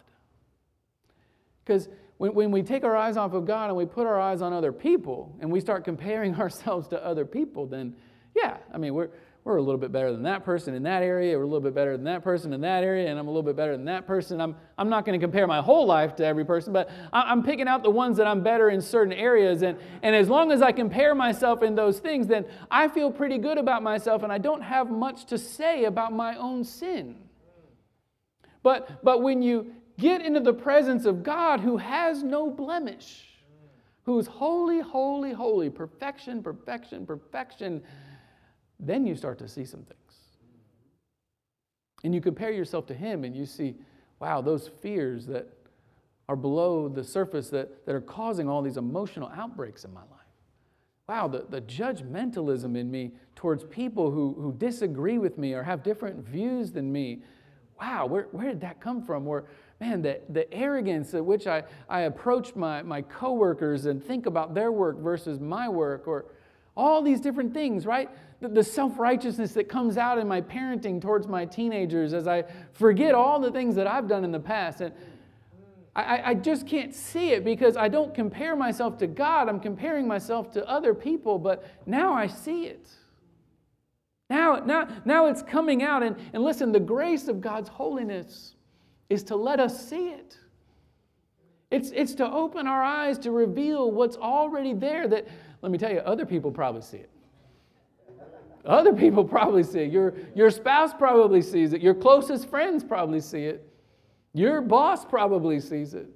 Because 1.65 1.89
when, 2.19 2.35
when 2.35 2.51
we 2.51 2.63
take 2.63 2.85
our 2.85 2.95
eyes 2.95 3.17
off 3.17 3.33
of 3.33 3.47
God 3.47 3.71
and 3.71 3.77
we 3.77 3.87
put 3.87 4.07
our 4.07 4.21
eyes 4.21 4.43
on 4.43 4.53
other 4.53 4.71
people 4.71 5.35
and 5.41 5.51
we 5.51 5.61
start 5.61 5.83
comparing 5.83 6.35
ourselves 6.41 6.89
to 6.89 7.03
other 7.03 7.25
people, 7.25 7.65
then 7.65 7.97
yeah, 8.37 8.59
I 8.71 8.77
mean, 8.77 8.93
we're, 8.93 9.09
we're 9.45 9.57
a 9.57 9.63
little 9.63 9.81
bit 9.81 9.91
better 9.91 10.13
than 10.13 10.23
that 10.23 10.45
person 10.45 10.73
in 10.73 10.85
that 10.85 11.03
area, 11.03 11.37
we're 11.37 11.43
a 11.43 11.47
little 11.47 11.61
bit 11.61 11.75
better 11.75 11.97
than 11.97 12.05
that 12.05 12.23
person 12.23 12.53
in 12.53 12.61
that 12.61 12.85
area, 12.85 13.11
and 13.11 13.19
I'm 13.19 13.27
a 13.27 13.31
little 13.31 13.43
bit 13.43 13.57
better 13.57 13.73
than 13.77 13.87
that 13.87 14.07
person. 14.07 14.41
I'm, 14.41 14.55
I'm 14.79 14.89
not 14.89 15.05
going 15.05 15.19
to 15.19 15.25
compare 15.25 15.49
my 15.49 15.61
whole 15.61 15.85
life 15.85 16.15
to 16.17 16.25
every 16.25 16.45
person, 16.45 16.73
but 16.73 16.91
I'm 17.13 17.43
picking 17.43 17.67
out 17.67 17.83
the 17.83 17.91
ones 17.91 18.17
that 18.19 18.27
I'm 18.29 18.43
better 18.43 18.71
in 18.71 18.81
certain 18.81 19.13
areas. 19.13 19.63
And, 19.63 19.79
and 20.03 20.15
as 20.15 20.29
long 20.29 20.53
as 20.53 20.63
I 20.63 20.71
compare 20.71 21.15
myself 21.17 21.65
in 21.65 21.75
those 21.75 21.99
things, 21.99 22.29
then 22.29 22.45
I 22.71 22.87
feel 22.87 23.11
pretty 23.11 23.39
good 23.39 23.59
about 23.59 23.83
myself, 23.83 24.23
and 24.23 24.33
I 24.33 24.39
don't 24.39 24.63
have 24.63 24.91
much 24.91 25.25
to 25.27 25.39
say 25.39 25.85
about 25.85 26.13
my 26.13 26.37
own 26.37 26.63
sin. 26.63 27.17
But, 28.63 29.03
but 29.03 29.23
when 29.23 29.43
you 29.43 29.73
get 29.99 30.25
into 30.25 30.39
the 30.39 30.55
presence 30.55 31.05
of 31.05 31.25
God 31.25 31.59
who 31.59 31.79
has 31.79 32.23
no 32.23 32.49
blemish, 32.49 33.29
who's 34.05 34.27
holy, 34.27 34.81
holy, 34.81 35.33
holy, 35.33 35.69
perfection, 35.69 36.43
perfection, 36.45 37.07
perfection, 37.07 37.83
then 38.83 39.07
you 39.07 39.15
start 39.15 39.39
to 39.39 39.49
see 39.49 39.65
some 39.65 39.83
things. 39.83 39.99
And 42.05 42.13
you 42.15 42.21
compare 42.21 42.51
yourself 42.51 42.87
to 42.87 42.95
him 42.95 43.25
and 43.25 43.35
you 43.35 43.47
see, 43.47 43.77
wow, 44.19 44.41
those 44.41 44.69
fears 44.69 45.25
that 45.27 45.49
are 46.29 46.37
below 46.37 46.89
the 46.89 47.05
surface 47.05 47.49
that, 47.51 47.87
that 47.87 47.95
are 47.95 48.01
causing 48.01 48.49
all 48.49 48.61
these 48.61 48.77
emotional 48.77 49.31
outbreaks 49.35 49.85
in 49.85 49.95
my 49.95 50.01
life. 50.01 50.09
wow, 51.09 51.29
the, 51.29 51.45
the 51.49 51.61
judgmentalism 51.61 52.77
in 52.77 52.91
me 52.91 53.13
towards 53.37 53.65
people 53.65 54.11
who, 54.11 54.35
who 54.39 54.53
disagree 54.53 55.19
with 55.19 55.39
me 55.39 55.53
or 55.53 55.63
have 55.63 55.83
different 55.83 56.27
views 56.27 56.73
than 56.73 56.91
me. 56.93 57.23
Wow, 57.81 58.07
where, 58.07 58.29
where 58.33 58.49
did 58.49 58.61
that 58.63 58.81
come 58.81 59.03
from? 59.03 59.25
Where, 59.25 59.45
man, 59.81 60.03
the, 60.03 60.21
the 60.29 60.53
arrogance 60.53 61.15
at 61.15 61.25
which 61.25 61.47
I, 61.47 61.65
I 61.89 62.03
approach 62.03 62.55
my, 62.55 62.83
my 62.83 63.03
coworkers 63.03 63.87
and 63.87 64.03
think 64.03 64.27
about 64.27 64.55
their 64.55 64.73
work 64.73 64.99
versus 64.99 65.41
my 65.41 65.69
work, 65.69 66.07
or 66.07 66.27
all 66.77 67.03
these 67.03 67.21
different 67.21 67.53
things, 67.53 67.87
right? 67.87 68.09
The, 68.41 68.49
the 68.49 68.65
self 68.65 68.99
righteousness 68.99 69.53
that 69.53 69.69
comes 69.69 69.97
out 69.97 70.19
in 70.19 70.27
my 70.27 70.41
parenting 70.41 71.01
towards 71.01 71.27
my 71.27 71.45
teenagers 71.45 72.13
as 72.13 72.27
I 72.27 72.45
forget 72.73 73.15
all 73.15 73.41
the 73.41 73.51
things 73.51 73.75
that 73.77 73.87
I've 73.87 74.09
done 74.09 74.25
in 74.25 74.33
the 74.33 74.41
past. 74.41 74.81
And 74.81 74.93
I, 75.95 76.31
I 76.31 76.35
just 76.35 76.67
can't 76.67 76.95
see 76.95 77.31
it 77.31 77.45
because 77.45 77.77
I 77.77 77.89
don't 77.89 78.15
compare 78.15 78.57
myself 78.57 78.97
to 78.99 79.07
God. 79.07 79.49
I'm 79.49 79.61
comparing 79.61 80.09
myself 80.09 80.51
to 80.53 80.67
other 80.67 80.95
people, 80.95 81.39
but 81.39 81.67
now 81.85 82.15
I 82.15 82.27
see 82.27 82.65
it. 82.67 82.89
Now, 84.31 84.63
now, 84.65 84.89
now 85.05 85.27
it's 85.27 85.43
coming 85.43 85.83
out. 85.83 86.03
And, 86.03 86.17
and 86.33 86.43
listen, 86.43 86.73
the 86.73 86.81
grace 86.81 87.29
of 87.29 87.43
God's 87.43 87.69
holiness 87.69 88.55
is 89.11 89.23
to 89.25 89.37
let 89.37 89.61
us 89.61 89.87
see 89.87 90.09
it. 90.09 90.39
It's, 91.71 91.91
it's 91.91 92.15
to 92.15 92.31
open 92.31 92.67
our 92.67 92.83
eyes 92.83 93.19
to 93.21 93.31
reveal 93.31 93.91
what's 93.91 94.17
already 94.17 94.73
there 94.73 95.07
that, 95.09 95.29
let 95.63 95.71
me 95.71 95.79
tell 95.79 95.93
you, 95.93 96.01
other 96.01 96.27
people 96.27 96.51
probably 96.51 96.83
see 96.83 96.99
it. 96.99 97.11
Other 98.65 98.93
people 98.93 99.25
probably 99.25 99.63
see 99.63 99.81
it. 99.81 99.93
Your, 99.93 100.15
your 100.35 100.51
spouse 100.51 100.93
probably 100.93 101.43
sees 101.43 101.73
it. 101.73 101.81
Your 101.81 101.95
closest 101.95 102.49
friends 102.49 102.85
probably 102.85 103.21
see 103.21 103.45
it. 103.45 103.69
Your 104.35 104.61
boss 104.61 105.05
probably 105.05 105.61
sees 105.61 105.95
it. 105.95 106.09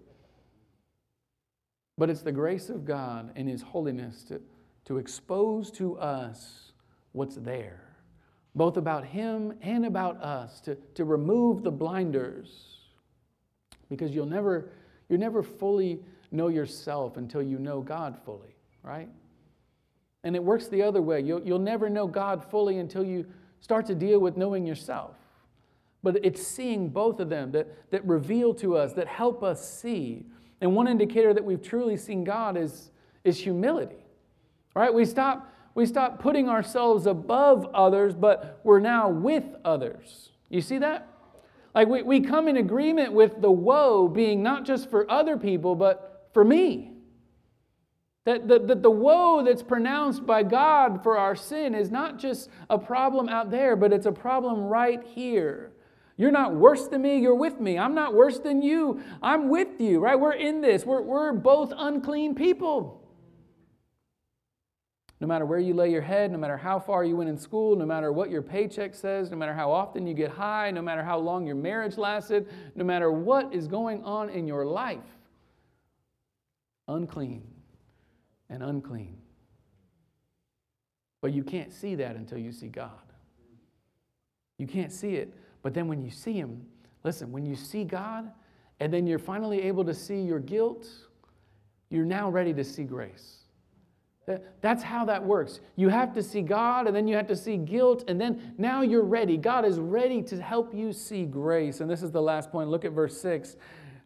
But 1.98 2.11
it's 2.11 2.22
the 2.22 2.32
grace 2.32 2.68
of 2.68 2.85
God 2.85 3.32
and 3.37 3.48
His 3.48 3.62
holiness 3.62 4.22
to, 4.24 4.40
to 4.85 4.98
expose 4.98 5.70
to 5.72 5.98
us 5.98 6.72
what's 7.12 7.37
there, 7.37 7.80
both 8.54 8.76
about 8.76 9.04
Him 9.04 9.54
and 9.62 9.87
about 9.87 10.22
us, 10.22 10.61
to, 10.62 10.76
to 10.94 11.04
remove 11.04 11.62
the 11.62 11.70
blinders. 11.70 12.78
Because 13.88 14.12
you'll 14.12 14.26
never, 14.26 14.70
you 15.09 15.18
never 15.18 15.42
fully 15.42 16.00
know 16.30 16.48
yourself 16.48 17.16
until 17.16 17.42
you 17.42 17.59
know 17.59 17.80
God 17.80 18.18
fully, 18.24 18.54
right? 18.82 19.09
And 20.24 20.35
it 20.35 20.42
works 20.42 20.68
the 20.68 20.83
other 20.83 21.00
way. 21.00 21.20
You'll, 21.20 21.42
you'll 21.42 21.59
never 21.59 21.88
know 21.88 22.07
God 22.07 22.44
fully 22.44 22.79
until 22.79 23.05
you 23.05 23.26
start 23.61 23.87
to 23.87 23.94
deal 23.94 24.18
with 24.18 24.37
knowing 24.37 24.66
yourself. 24.66 25.14
But 26.02 26.24
it's 26.24 26.46
seeing 26.46 26.88
both 26.88 27.20
of 27.20 27.29
them 27.29 27.52
that, 27.52 27.90
that 27.90 28.05
reveal 28.05 28.55
to 28.55 28.76
us, 28.76 28.92
that 28.94 29.09
help 29.09 29.42
us 29.42 29.68
see. 29.68 30.26
And 30.61 30.74
one 30.74 30.88
indicator 30.88 31.35
that 31.35 31.44
we've 31.44 31.62
truly 31.62 31.96
seen 31.96 32.24
God 32.24 32.57
is, 32.57 32.90
is 33.24 33.38
humility. 33.38 34.05
Right? 34.74 34.92
We 34.92 35.05
stop, 35.05 35.52
we 35.74 35.87
stop 35.87 36.20
putting 36.20 36.48
ourselves 36.48 37.07
above 37.07 37.66
others, 37.74 38.14
but 38.14 38.61
we're 38.62 38.81
now 38.81 39.09
with 39.09 39.44
others. 39.64 40.31
You 40.48 40.61
see 40.61 40.79
that? 40.79 41.09
Like 41.74 41.88
we, 41.88 42.02
we 42.02 42.20
come 42.20 42.48
in 42.48 42.57
agreement 42.57 43.12
with 43.12 43.40
the 43.40 43.50
woe 43.50 44.09
being 44.09 44.42
not 44.42 44.64
just 44.64 44.88
for 44.90 45.11
other 45.11 45.37
people, 45.37 45.74
but 45.74 46.29
for 46.33 46.44
me. 46.44 46.92
That 48.27 48.49
the, 48.49 48.59
the, 48.59 48.75
the 48.75 48.91
woe 48.91 49.45
that's 49.45 49.62
pronounced 49.62 50.27
by 50.27 50.43
God 50.43 51.01
for 51.05 51.17
our 51.17 51.37
sin 51.37 51.77
is 51.77 51.93
not 51.93 52.19
just 52.19 52.51
a 52.69 52.77
problem 52.77 53.29
out 53.29 53.53
there, 53.53 53.77
but 53.77 53.93
it's 53.93 54.07
a 54.07 54.12
problem 54.12 54.65
right 54.65 55.01
here. 55.15 55.71
You're 56.17 56.33
not 56.33 56.53
worse 56.53 56.89
than 56.89 57.03
me, 57.03 57.19
you're 57.19 57.37
with 57.37 57.61
me. 57.61 57.79
I'm 57.79 57.95
not 57.95 58.15
worse 58.15 58.41
than 58.41 58.62
you, 58.62 59.01
I'm 59.23 59.49
with 59.49 59.81
you, 59.81 60.01
right? 60.01 60.19
We're 60.19 60.33
in 60.33 60.61
this. 60.61 60.85
We're, 60.85 61.03
we're 61.03 61.33
both 61.35 61.73
unclean 61.77 62.35
people. 62.35 63.01
No 65.21 65.29
matter 65.29 65.47
where 65.47 65.61
you 65.61 65.73
lay 65.73 65.93
your 65.93 66.03
head, 66.03 66.33
no 66.33 66.39
matter 66.39 66.57
how 66.57 66.81
far 66.81 67.05
you 67.05 67.17
went 67.17 67.31
in 67.31 67.39
school, 67.39 67.77
no 67.77 67.87
matter 67.87 68.11
what 68.11 68.29
your 68.29 68.43
paycheck 68.43 68.97
says, 68.97 69.31
no 69.31 69.37
matter 69.37 69.55
how 69.55 69.71
often 69.71 70.05
you 70.05 70.15
get 70.15 70.33
high, 70.33 70.73
no 70.73 70.83
matter 70.83 71.05
how 71.05 71.17
long 71.17 71.47
your 71.47 71.55
marriage 71.55 71.97
lasted, 71.97 72.49
no 72.75 72.83
matter 72.83 73.12
what 73.12 73.55
is 73.55 73.69
going 73.69 74.03
on 74.03 74.31
in 74.31 74.49
your 74.49 74.67
life, 74.67 74.99
unclean 76.89 77.45
and 78.48 78.62
unclean. 78.62 79.16
But 81.20 81.32
you 81.32 81.42
can't 81.42 81.72
see 81.72 81.94
that 81.96 82.16
until 82.16 82.38
you 82.38 82.52
see 82.52 82.68
God. 82.68 82.90
You 84.59 84.66
can't 84.66 84.92
see 84.92 85.16
it 85.16 85.35
but 85.66 85.74
then 85.74 85.88
when 85.88 86.00
you 86.00 86.12
see 86.12 86.35
Him, 86.35 86.64
listen, 87.02 87.32
when 87.32 87.44
you 87.44 87.56
see 87.56 87.82
God, 87.82 88.30
and 88.78 88.94
then 88.94 89.04
you're 89.04 89.18
finally 89.18 89.62
able 89.62 89.85
to 89.85 89.92
see 89.92 90.20
your 90.20 90.38
guilt, 90.38 90.87
you're 91.90 92.04
now 92.04 92.30
ready 92.30 92.54
to 92.54 92.62
see 92.62 92.85
grace. 92.85 93.38
That's 94.61 94.85
how 94.85 95.04
that 95.06 95.24
works. 95.24 95.59
You 95.74 95.88
have 95.88 96.12
to 96.14 96.22
see 96.22 96.40
God, 96.40 96.87
and 96.87 96.94
then 96.94 97.09
you 97.09 97.16
have 97.16 97.26
to 97.26 97.35
see 97.35 97.56
guilt, 97.56 98.04
and 98.06 98.20
then 98.20 98.54
now 98.59 98.82
you're 98.82 99.02
ready. 99.02 99.37
God 99.37 99.64
is 99.64 99.80
ready 99.80 100.22
to 100.22 100.40
help 100.40 100.72
you 100.72 100.92
see 100.92 101.24
grace. 101.24 101.80
And 101.80 101.90
this 101.90 102.00
is 102.00 102.12
the 102.12 102.22
last 102.22 102.52
point. 102.52 102.68
Look 102.68 102.85
at 102.85 102.92
verse 102.92 103.20
6. 103.20 103.56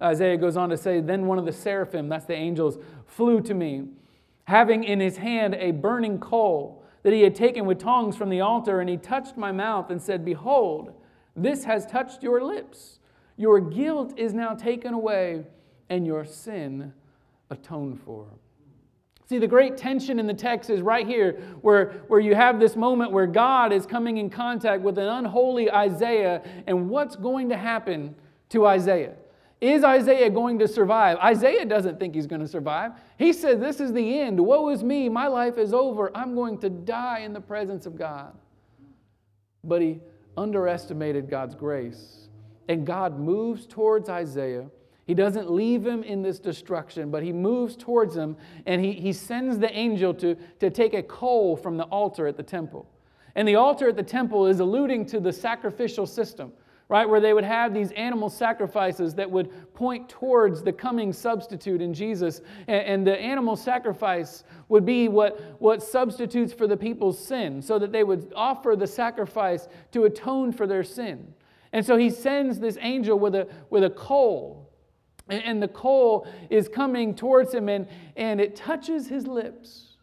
Isaiah 0.00 0.38
goes 0.38 0.56
on 0.56 0.70
to 0.70 0.78
say, 0.78 1.02
Then 1.02 1.26
one 1.26 1.38
of 1.38 1.44
the 1.44 1.52
seraphim, 1.52 2.08
that's 2.08 2.24
the 2.24 2.32
angels, 2.32 2.78
flew 3.04 3.42
to 3.42 3.52
me, 3.52 3.84
having 4.50 4.82
in 4.82 4.98
his 4.98 5.16
hand 5.16 5.54
a 5.54 5.70
burning 5.70 6.18
coal 6.18 6.82
that 7.04 7.12
he 7.12 7.22
had 7.22 7.34
taken 7.34 7.64
with 7.64 7.78
tongs 7.78 8.16
from 8.16 8.28
the 8.28 8.40
altar, 8.40 8.80
and 8.80 8.90
he 8.90 8.96
touched 8.96 9.36
my 9.36 9.52
mouth 9.52 9.90
and 9.90 10.02
said, 10.02 10.24
Behold, 10.24 10.92
this 11.36 11.64
has 11.64 11.86
touched 11.86 12.22
your 12.22 12.42
lips. 12.42 12.98
Your 13.36 13.60
guilt 13.60 14.12
is 14.18 14.34
now 14.34 14.54
taken 14.54 14.92
away, 14.92 15.46
and 15.88 16.04
your 16.04 16.24
sin 16.24 16.92
atoned 17.48 18.00
for. 18.02 18.26
See, 19.28 19.38
the 19.38 19.46
great 19.46 19.76
tension 19.76 20.18
in 20.18 20.26
the 20.26 20.34
text 20.34 20.68
is 20.68 20.82
right 20.82 21.06
here, 21.06 21.40
where, 21.62 22.02
where 22.08 22.20
you 22.20 22.34
have 22.34 22.58
this 22.58 22.74
moment 22.74 23.12
where 23.12 23.28
God 23.28 23.72
is 23.72 23.86
coming 23.86 24.18
in 24.18 24.28
contact 24.28 24.82
with 24.82 24.98
an 24.98 25.06
unholy 25.06 25.70
Isaiah, 25.70 26.42
and 26.66 26.90
what's 26.90 27.14
going 27.14 27.48
to 27.50 27.56
happen 27.56 28.16
to 28.48 28.66
Isaiah? 28.66 29.14
Is 29.60 29.84
Isaiah 29.84 30.30
going 30.30 30.58
to 30.60 30.68
survive? 30.68 31.18
Isaiah 31.18 31.66
doesn't 31.66 31.98
think 31.98 32.14
he's 32.14 32.26
going 32.26 32.40
to 32.40 32.48
survive. 32.48 32.92
He 33.18 33.32
said, 33.32 33.60
This 33.60 33.78
is 33.78 33.92
the 33.92 34.20
end. 34.20 34.40
Woe 34.40 34.70
is 34.70 34.82
me. 34.82 35.08
My 35.08 35.26
life 35.26 35.58
is 35.58 35.74
over. 35.74 36.10
I'm 36.16 36.34
going 36.34 36.58
to 36.58 36.70
die 36.70 37.20
in 37.20 37.34
the 37.34 37.40
presence 37.40 37.84
of 37.84 37.96
God. 37.96 38.34
But 39.62 39.82
he 39.82 40.00
underestimated 40.36 41.28
God's 41.28 41.54
grace. 41.54 42.28
And 42.68 42.86
God 42.86 43.18
moves 43.18 43.66
towards 43.66 44.08
Isaiah. 44.08 44.66
He 45.06 45.14
doesn't 45.14 45.50
leave 45.50 45.84
him 45.84 46.04
in 46.04 46.22
this 46.22 46.38
destruction, 46.38 47.10
but 47.10 47.22
he 47.22 47.32
moves 47.32 47.76
towards 47.76 48.16
him 48.16 48.36
and 48.64 48.82
he, 48.82 48.92
he 48.92 49.12
sends 49.12 49.58
the 49.58 49.70
angel 49.76 50.14
to, 50.14 50.36
to 50.60 50.70
take 50.70 50.94
a 50.94 51.02
coal 51.02 51.56
from 51.56 51.76
the 51.76 51.84
altar 51.84 52.28
at 52.28 52.36
the 52.36 52.44
temple. 52.44 52.88
And 53.34 53.46
the 53.46 53.56
altar 53.56 53.88
at 53.88 53.96
the 53.96 54.04
temple 54.04 54.46
is 54.46 54.60
alluding 54.60 55.06
to 55.06 55.20
the 55.20 55.32
sacrificial 55.32 56.06
system 56.06 56.52
right? 56.90 57.08
Where 57.08 57.20
they 57.20 57.32
would 57.32 57.44
have 57.44 57.72
these 57.72 57.92
animal 57.92 58.28
sacrifices 58.28 59.14
that 59.14 59.30
would 59.30 59.74
point 59.74 60.08
towards 60.08 60.60
the 60.60 60.72
coming 60.72 61.12
substitute 61.12 61.80
in 61.80 61.94
Jesus. 61.94 62.42
And, 62.66 62.84
and, 62.84 63.06
the 63.06 63.16
animal 63.16 63.54
sacrifice 63.54 64.42
would 64.68 64.84
be 64.84 65.06
what, 65.06 65.40
what 65.60 65.84
substitutes 65.84 66.52
for 66.52 66.66
the 66.66 66.76
people's 66.76 67.16
sin, 67.16 67.62
so 67.62 67.78
that 67.78 67.92
they 67.92 68.02
would 68.02 68.32
offer 68.34 68.74
the 68.74 68.88
sacrifice 68.88 69.68
to 69.92 70.04
atone 70.04 70.50
for 70.50 70.66
their 70.66 70.82
sin. 70.82 71.32
And 71.72 71.86
so 71.86 71.96
he 71.96 72.10
sends 72.10 72.58
this 72.58 72.76
angel 72.80 73.20
with 73.20 73.36
a, 73.36 73.46
with 73.70 73.84
a 73.84 73.90
coal. 73.90 74.68
And, 75.28 75.44
and 75.44 75.62
the 75.62 75.68
coal 75.68 76.26
is 76.50 76.68
coming 76.68 77.14
towards 77.14 77.54
him, 77.54 77.68
and, 77.68 77.86
and 78.16 78.40
it 78.40 78.56
touches 78.56 79.06
his 79.06 79.28
lips. 79.28 79.96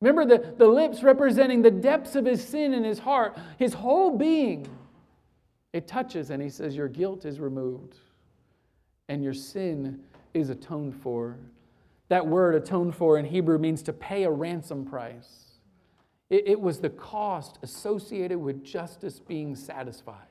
Remember 0.00 0.24
the, 0.24 0.54
the 0.56 0.66
lips 0.66 1.02
representing 1.02 1.60
the 1.60 1.70
depths 1.70 2.16
of 2.16 2.24
his 2.24 2.42
sin 2.42 2.72
in 2.72 2.84
his 2.84 2.98
heart, 2.98 3.36
his 3.58 3.74
whole 3.74 4.16
being 4.16 4.66
it 5.74 5.88
touches, 5.88 6.30
and 6.30 6.40
he 6.40 6.48
says, 6.48 6.76
Your 6.76 6.88
guilt 6.88 7.24
is 7.24 7.40
removed 7.40 7.96
and 9.08 9.22
your 9.22 9.34
sin 9.34 10.00
is 10.32 10.48
atoned 10.48 10.94
for. 11.02 11.36
That 12.08 12.26
word 12.26 12.54
atoned 12.54 12.94
for 12.94 13.18
in 13.18 13.24
Hebrew 13.24 13.58
means 13.58 13.82
to 13.82 13.92
pay 13.92 14.22
a 14.22 14.30
ransom 14.30 14.84
price. 14.84 15.44
It, 16.30 16.46
it, 16.46 16.60
was 16.60 16.78
the 16.78 16.90
cost 16.90 17.58
associated 17.62 18.38
with 18.38 18.64
justice 18.64 19.18
being 19.18 19.56
satisfied. 19.56 20.26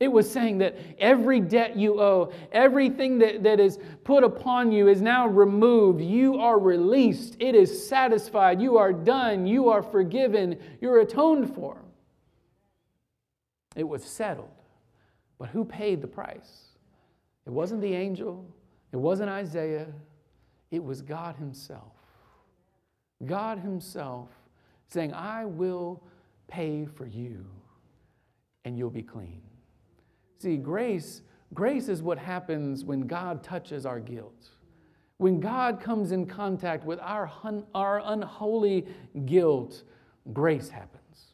It 0.00 0.08
was 0.08 0.30
saying 0.30 0.58
that 0.58 0.76
every 0.98 1.38
debt 1.38 1.76
you 1.76 2.00
owe, 2.00 2.32
everything 2.50 3.18
that, 3.18 3.44
that 3.44 3.60
is 3.60 3.78
put 4.02 4.24
upon 4.24 4.72
you 4.72 4.88
is 4.88 5.00
now 5.00 5.28
removed. 5.28 6.02
You 6.02 6.40
are 6.40 6.58
released. 6.58 7.36
It 7.38 7.54
is 7.54 7.86
satisfied. 7.86 8.60
You 8.60 8.76
are 8.76 8.92
done. 8.92 9.46
You 9.46 9.68
are 9.70 9.84
forgiven. 9.84 10.58
You're 10.80 11.00
atoned 11.00 11.54
for. 11.54 11.78
It 13.76 13.84
was 13.84 14.04
settled. 14.04 14.63
But 15.38 15.48
who 15.48 15.64
paid 15.64 16.00
the 16.00 16.06
price? 16.06 16.68
It 17.46 17.50
wasn't 17.50 17.80
the 17.80 17.94
angel, 17.94 18.46
it 18.92 18.96
wasn't 18.96 19.28
Isaiah, 19.30 19.88
it 20.70 20.82
was 20.82 21.02
God 21.02 21.36
Himself. 21.36 21.92
God 23.24 23.58
Himself 23.58 24.28
saying, 24.88 25.12
I 25.12 25.44
will 25.44 26.02
pay 26.48 26.86
for 26.86 27.06
you 27.06 27.44
and 28.64 28.78
you'll 28.78 28.90
be 28.90 29.02
clean. 29.02 29.42
See, 30.38 30.56
grace, 30.56 31.22
grace 31.52 31.88
is 31.88 32.02
what 32.02 32.18
happens 32.18 32.84
when 32.84 33.02
God 33.02 33.42
touches 33.42 33.86
our 33.86 34.00
guilt. 34.00 34.50
When 35.18 35.40
God 35.40 35.80
comes 35.80 36.12
in 36.12 36.26
contact 36.26 36.84
with 36.84 36.98
our, 37.00 37.30
our 37.74 38.02
unholy 38.04 38.86
guilt, 39.26 39.84
grace 40.32 40.68
happens. 40.68 41.33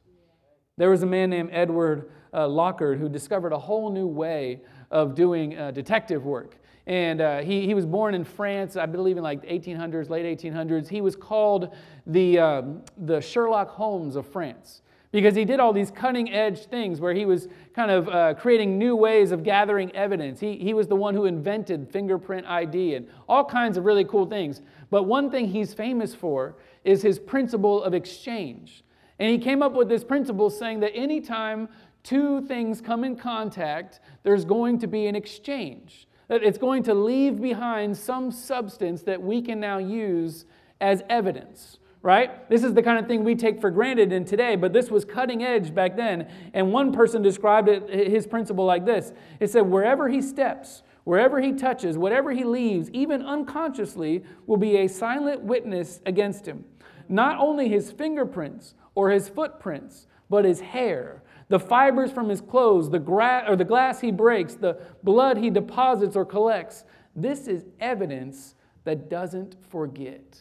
There 0.76 0.90
was 0.90 1.02
a 1.02 1.06
man 1.06 1.30
named 1.30 1.50
Edward 1.52 2.10
uh, 2.32 2.46
Locard 2.46 2.98
who 2.98 3.08
discovered 3.08 3.52
a 3.52 3.58
whole 3.58 3.90
new 3.90 4.06
way 4.06 4.60
of 4.90 5.14
doing 5.14 5.58
uh, 5.58 5.70
detective 5.70 6.24
work. 6.24 6.56
And 6.86 7.20
uh, 7.20 7.40
he, 7.40 7.66
he 7.66 7.74
was 7.74 7.86
born 7.86 8.14
in 8.14 8.24
France, 8.24 8.76
I 8.76 8.86
believe 8.86 9.16
in 9.16 9.22
like 9.22 9.42
1800s, 9.44 10.08
late 10.10 10.40
1800s. 10.40 10.88
He 10.88 11.00
was 11.00 11.14
called 11.14 11.74
the, 12.06 12.38
um, 12.38 12.82
the 12.96 13.20
Sherlock 13.20 13.68
Holmes 13.68 14.16
of 14.16 14.26
France 14.26 14.82
because 15.12 15.34
he 15.34 15.44
did 15.44 15.60
all 15.60 15.72
these 15.72 15.90
cutting 15.90 16.32
edge 16.32 16.66
things 16.66 17.00
where 17.00 17.12
he 17.12 17.26
was 17.26 17.48
kind 17.74 17.90
of 17.90 18.08
uh, 18.08 18.34
creating 18.34 18.78
new 18.78 18.94
ways 18.94 19.32
of 19.32 19.42
gathering 19.42 19.94
evidence. 19.94 20.38
He, 20.38 20.56
he 20.56 20.72
was 20.72 20.86
the 20.86 20.96
one 20.96 21.14
who 21.14 21.26
invented 21.26 21.88
fingerprint 21.90 22.46
ID 22.46 22.94
and 22.94 23.08
all 23.28 23.44
kinds 23.44 23.76
of 23.76 23.84
really 23.84 24.04
cool 24.04 24.26
things. 24.26 24.62
But 24.90 25.04
one 25.04 25.30
thing 25.30 25.48
he's 25.48 25.74
famous 25.74 26.14
for 26.14 26.56
is 26.84 27.02
his 27.02 27.18
principle 27.18 27.82
of 27.82 27.92
exchange. 27.92 28.84
And 29.20 29.30
he 29.30 29.38
came 29.38 29.62
up 29.62 29.72
with 29.74 29.88
this 29.88 30.02
principle 30.02 30.50
saying 30.50 30.80
that 30.80 30.96
anytime 30.96 31.68
two 32.02 32.40
things 32.46 32.80
come 32.80 33.04
in 33.04 33.14
contact, 33.14 34.00
there's 34.22 34.46
going 34.46 34.78
to 34.80 34.86
be 34.86 35.06
an 35.06 35.14
exchange. 35.14 36.08
That 36.28 36.42
it's 36.42 36.58
going 36.58 36.82
to 36.84 36.94
leave 36.94 37.40
behind 37.40 37.96
some 37.96 38.32
substance 38.32 39.02
that 39.02 39.22
we 39.22 39.42
can 39.42 39.60
now 39.60 39.78
use 39.78 40.46
as 40.80 41.02
evidence 41.08 41.76
right? 42.02 42.48
This 42.48 42.64
is 42.64 42.72
the 42.72 42.82
kind 42.82 42.98
of 42.98 43.06
thing 43.06 43.24
we 43.24 43.34
take 43.34 43.60
for 43.60 43.70
granted 43.70 44.12
in 44.12 44.24
today, 44.24 44.56
but 44.56 44.72
this 44.72 44.90
was 44.90 45.04
cutting 45.04 45.44
edge 45.44 45.74
back 45.74 45.96
then. 45.96 46.28
And 46.54 46.72
one 46.72 46.92
person 46.92 47.20
described 47.20 47.68
it, 47.68 48.10
his 48.10 48.26
principle 48.26 48.64
like 48.64 48.86
this 48.86 49.12
it 49.38 49.50
said, 49.50 49.62
wherever 49.62 50.08
he 50.08 50.22
steps, 50.22 50.82
wherever 51.04 51.40
he 51.40 51.52
touches, 51.52 51.98
whatever 51.98 52.32
he 52.32 52.44
leaves, 52.44 52.88
even 52.92 53.22
unconsciously, 53.22 54.24
will 54.46 54.56
be 54.56 54.78
a 54.78 54.88
silent 54.88 55.42
witness 55.42 56.00
against 56.06 56.46
him. 56.46 56.64
Not 57.08 57.38
only 57.38 57.68
his 57.68 57.90
fingerprints 57.90 58.74
or 59.00 59.08
his 59.08 59.30
footprints, 59.30 60.06
but 60.28 60.44
his 60.44 60.60
hair, 60.60 61.22
the 61.48 61.58
fibers 61.58 62.12
from 62.12 62.28
his 62.28 62.42
clothes, 62.42 62.90
the, 62.90 62.98
gra- 62.98 63.46
or 63.48 63.56
the 63.56 63.64
glass 63.64 63.98
he 63.98 64.12
breaks, 64.12 64.56
the 64.56 64.78
blood 65.02 65.38
he 65.38 65.48
deposits 65.48 66.16
or 66.16 66.26
collects. 66.26 66.84
This 67.16 67.48
is 67.48 67.64
evidence 67.80 68.56
that 68.84 69.08
doesn't 69.08 69.56
forget. 69.70 70.38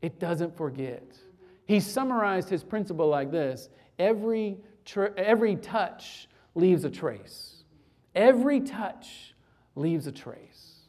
It 0.00 0.20
doesn't 0.20 0.56
forget. 0.56 1.02
He 1.64 1.80
summarized 1.80 2.48
his 2.48 2.62
principle 2.62 3.08
like 3.08 3.32
this 3.32 3.68
every, 3.98 4.58
every 5.16 5.56
touch 5.56 6.28
leaves 6.54 6.84
a 6.84 6.90
trace. 6.90 7.64
Every 8.14 8.60
touch 8.60 9.34
leaves 9.74 10.06
a 10.06 10.12
trace. 10.12 10.82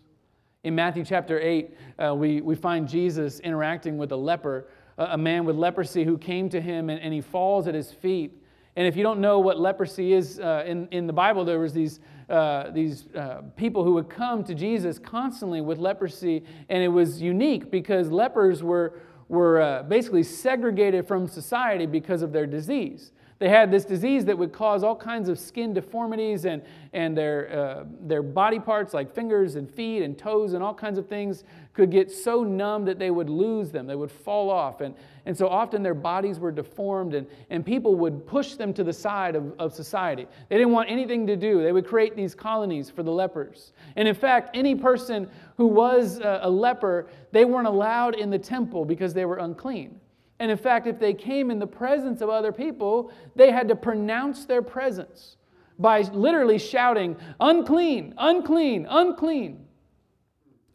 In 0.64 0.76
Matthew 0.76 1.06
chapter 1.06 1.40
8, 1.40 1.78
uh, 1.98 2.14
we, 2.16 2.40
we 2.42 2.54
find 2.54 2.88
Jesus 2.88 3.40
interacting 3.40 3.98
with 3.98 4.12
a 4.12 4.16
leper, 4.16 4.68
a 4.98 5.18
man 5.18 5.46
with 5.46 5.56
leprosy 5.56 6.04
who 6.04 6.18
came 6.18 6.50
to 6.50 6.62
him 6.62 6.90
and, 6.90 7.02
and 7.02 7.14
he 7.14 7.22
falls 7.22 7.68
at 7.68 7.74
his 7.74 7.92
feet. 7.92 8.40
And 8.76 8.88
if 8.88 8.96
you 8.96 9.04
don't 9.04 9.20
know 9.20 9.40
what 9.40 9.60
leprosy 9.60 10.14
is 10.14 10.40
uh, 10.40 10.64
in, 10.66 10.88
in 10.92 11.06
the 11.06 11.14
Bible, 11.14 11.46
there 11.46 11.60
was 11.60 11.74
these, 11.74 12.00
uh, 12.30 12.72
these 12.72 13.06
uh, 13.16 13.42
people 13.56 13.84
who 13.84 13.94
would 13.94 14.10
come 14.10 14.44
to 14.46 14.56
Jesus 14.56 14.98
constantly 14.98 15.62
with 15.62 15.78
leprosy, 15.78 16.44
and 16.70 16.84
it 16.84 16.88
was 16.88 17.22
unique 17.22 17.70
because 17.70 18.10
lepers 18.10 18.64
were, 18.64 19.00
were 19.30 19.62
uh, 19.62 19.84
basically 19.84 20.24
segregated 20.24 21.08
from 21.08 21.28
society 21.28 21.86
because 21.86 22.24
of 22.24 22.32
their 22.32 22.48
disease. 22.48 23.12
They 23.44 23.50
had 23.50 23.72
this 23.72 23.84
disease 23.84 24.24
that 24.24 24.38
would 24.38 24.54
cause 24.54 24.86
all 24.86 24.96
kinds 24.96 25.28
of 25.28 25.38
skin 25.38 25.74
deformities 25.74 26.46
and, 26.46 26.62
and 26.94 27.18
their, 27.18 27.52
uh, 27.52 27.84
their 28.00 28.24
body 28.24 28.58
parts, 28.58 28.94
like 28.94 29.14
fingers 29.14 29.56
and 29.56 29.70
feet 29.70 30.02
and 30.02 30.18
toes 30.18 30.54
and 30.54 30.64
all 30.64 30.74
kinds 30.74 30.98
of 30.98 31.10
things, 31.10 31.44
could 31.74 31.92
get 31.92 32.10
so 32.10 32.46
numb 32.46 32.86
that 32.86 33.00
they 33.00 33.12
would 33.12 33.30
lose 33.30 33.70
them. 33.70 33.86
They 33.86 33.98
would 33.98 34.12
fall 34.12 34.50
off. 34.50 34.80
And, 34.80 34.96
and 35.26 35.38
so 35.38 35.50
often 35.50 35.84
their 35.84 35.94
bodies 35.94 36.40
were 36.40 36.54
deformed, 36.54 37.16
and, 37.16 37.28
and 37.50 37.66
people 37.66 37.96
would 37.96 38.26
push 38.26 38.54
them 38.54 38.74
to 38.76 38.84
the 38.86 38.94
side 38.94 39.36
of, 39.36 39.52
of 39.60 39.74
society. 39.74 40.26
They 40.48 40.56
didn't 40.56 40.72
want 40.72 40.90
anything 40.90 41.28
to 41.28 41.36
do. 41.36 41.62
They 41.64 41.74
would 41.74 41.86
create 41.86 42.16
these 42.16 42.34
colonies 42.34 42.90
for 42.90 43.04
the 43.04 43.12
lepers. 43.12 43.74
And 43.98 44.08
in 44.08 44.16
fact, 44.16 44.52
any 44.54 44.74
person 44.74 45.30
who 45.58 45.68
was 45.68 46.20
a, 46.20 46.40
a 46.44 46.50
leper, 46.50 47.08
they 47.34 47.44
weren't 47.44 47.68
allowed 47.68 48.16
in 48.16 48.30
the 48.30 48.40
temple 48.40 48.86
because 48.86 49.14
they 49.14 49.26
were 49.26 49.40
unclean. 49.40 50.00
And 50.44 50.52
in 50.52 50.58
fact, 50.58 50.88
if 50.88 51.00
they 51.00 51.14
came 51.14 51.50
in 51.50 51.58
the 51.58 51.66
presence 51.66 52.20
of 52.20 52.30
other 52.30 52.52
people, 52.52 53.14
they 53.34 53.50
had 53.50 53.70
to 53.70 53.78
pronounce 53.78 54.44
their 54.44 54.62
presence 54.62 55.38
by 55.80 56.02
literally 56.02 56.58
shouting, 56.58 57.16
unclean, 57.40 58.14
unclean, 58.18 58.86
unclean, 58.90 59.66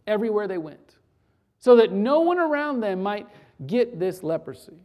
everywhere 0.07 0.49
they 0.49 0.57
went, 0.57 0.97
so 1.59 1.77
that 1.77 1.93
no 1.93 2.21
one 2.21 2.39
around 2.39 2.81
them 2.81 3.03
might 3.03 3.27
get 3.67 3.99
this 4.01 4.23
leprosy. 4.23 4.79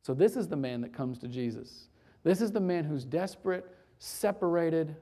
So, 0.00 0.14
this 0.14 0.34
is 0.34 0.48
the 0.48 0.56
man 0.56 0.80
that 0.80 0.94
comes 0.94 1.18
to 1.18 1.28
Jesus. 1.28 1.88
This 2.22 2.40
is 2.40 2.52
the 2.52 2.58
man 2.58 2.84
who's 2.84 3.04
desperate, 3.04 3.66
separated, 3.98 4.96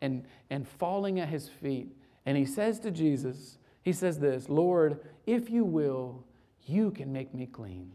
and, 0.00 0.24
and 0.48 0.66
falling 0.66 1.20
at 1.20 1.28
his 1.28 1.46
feet. 1.46 1.94
And 2.24 2.38
he 2.38 2.46
says 2.46 2.80
to 2.80 2.90
Jesus, 2.90 3.58
He 3.82 3.92
says 3.92 4.18
this 4.18 4.48
Lord, 4.48 5.00
if 5.26 5.50
you 5.50 5.66
will, 5.66 6.24
you 6.64 6.90
can 6.90 7.12
make 7.12 7.34
me 7.34 7.44
clean. 7.44 7.92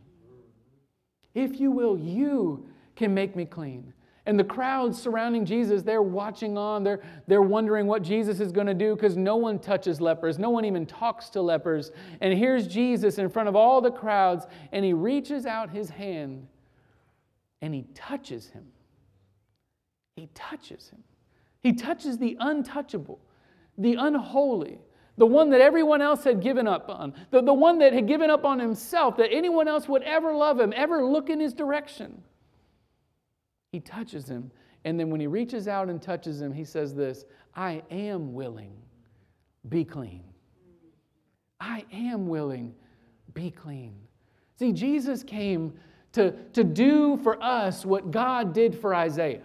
If 1.33 1.59
you 1.59 1.71
will, 1.71 1.97
you 1.97 2.67
can 2.95 3.13
make 3.13 3.35
me 3.35 3.45
clean. 3.45 3.93
And 4.25 4.37
the 4.37 4.43
crowds 4.43 5.01
surrounding 5.01 5.43
Jesus, 5.43 5.81
they're 5.81 6.03
watching 6.03 6.57
on. 6.57 6.83
They're, 6.83 7.01
they're 7.27 7.41
wondering 7.41 7.87
what 7.87 8.03
Jesus 8.03 8.39
is 8.39 8.51
going 8.51 8.67
to 8.67 8.73
do 8.75 8.95
because 8.95 9.17
no 9.17 9.37
one 9.37 9.57
touches 9.57 9.99
lepers. 9.99 10.37
No 10.37 10.51
one 10.51 10.65
even 10.65 10.85
talks 10.85 11.29
to 11.31 11.41
lepers. 11.41 11.91
And 12.21 12.37
here's 12.37 12.67
Jesus 12.67 13.17
in 13.17 13.29
front 13.29 13.49
of 13.49 13.55
all 13.55 13.81
the 13.81 13.91
crowds, 13.91 14.45
and 14.71 14.85
he 14.85 14.93
reaches 14.93 15.45
out 15.45 15.71
his 15.71 15.89
hand 15.89 16.47
and 17.61 17.73
he 17.73 17.85
touches 17.93 18.49
him. 18.49 18.65
He 20.15 20.29
touches 20.33 20.89
him. 20.89 21.03
He 21.61 21.73
touches 21.73 22.17
the 22.17 22.37
untouchable, 22.39 23.19
the 23.77 23.95
unholy, 23.95 24.79
the 25.19 25.25
one 25.25 25.49
that 25.49 25.59
everyone 25.59 26.01
else 26.01 26.23
had 26.23 26.41
given 26.41 26.65
up 26.65 26.87
on, 26.87 27.13
the, 27.29 27.41
the 27.41 27.53
one 27.53 27.77
that 27.79 27.91
had 27.91 28.07
given 28.07 28.29
up 28.29 28.45
on 28.45 28.57
himself, 28.57 29.17
that 29.17 29.31
anyone 29.33 29.67
else 29.67 29.87
would 29.89 30.01
ever 30.03 30.33
love 30.33 30.57
him, 30.57 30.73
ever 30.75 31.03
look 31.05 31.29
in 31.29 31.41
his 31.41 31.53
direction. 31.53 32.23
He 33.73 33.81
touches 33.81 34.29
him. 34.29 34.49
And 34.85 34.97
then 34.97 35.09
when 35.09 35.19
he 35.19 35.27
reaches 35.27 35.67
out 35.67 35.89
and 35.89 36.01
touches 36.01 36.41
him, 36.41 36.53
he 36.53 36.63
says 36.63 36.95
this 36.95 37.25
I 37.53 37.83
am 37.91 38.33
willing, 38.33 38.71
be 39.67 39.83
clean. 39.83 40.23
I 41.59 41.83
am 41.91 42.29
willing, 42.29 42.73
be 43.33 43.51
clean. 43.51 43.95
See, 44.57 44.71
Jesus 44.71 45.21
came 45.21 45.73
to, 46.13 46.31
to 46.53 46.63
do 46.63 47.17
for 47.17 47.43
us 47.43 47.85
what 47.85 48.09
God 48.09 48.53
did 48.53 48.73
for 48.73 48.95
Isaiah. 48.95 49.43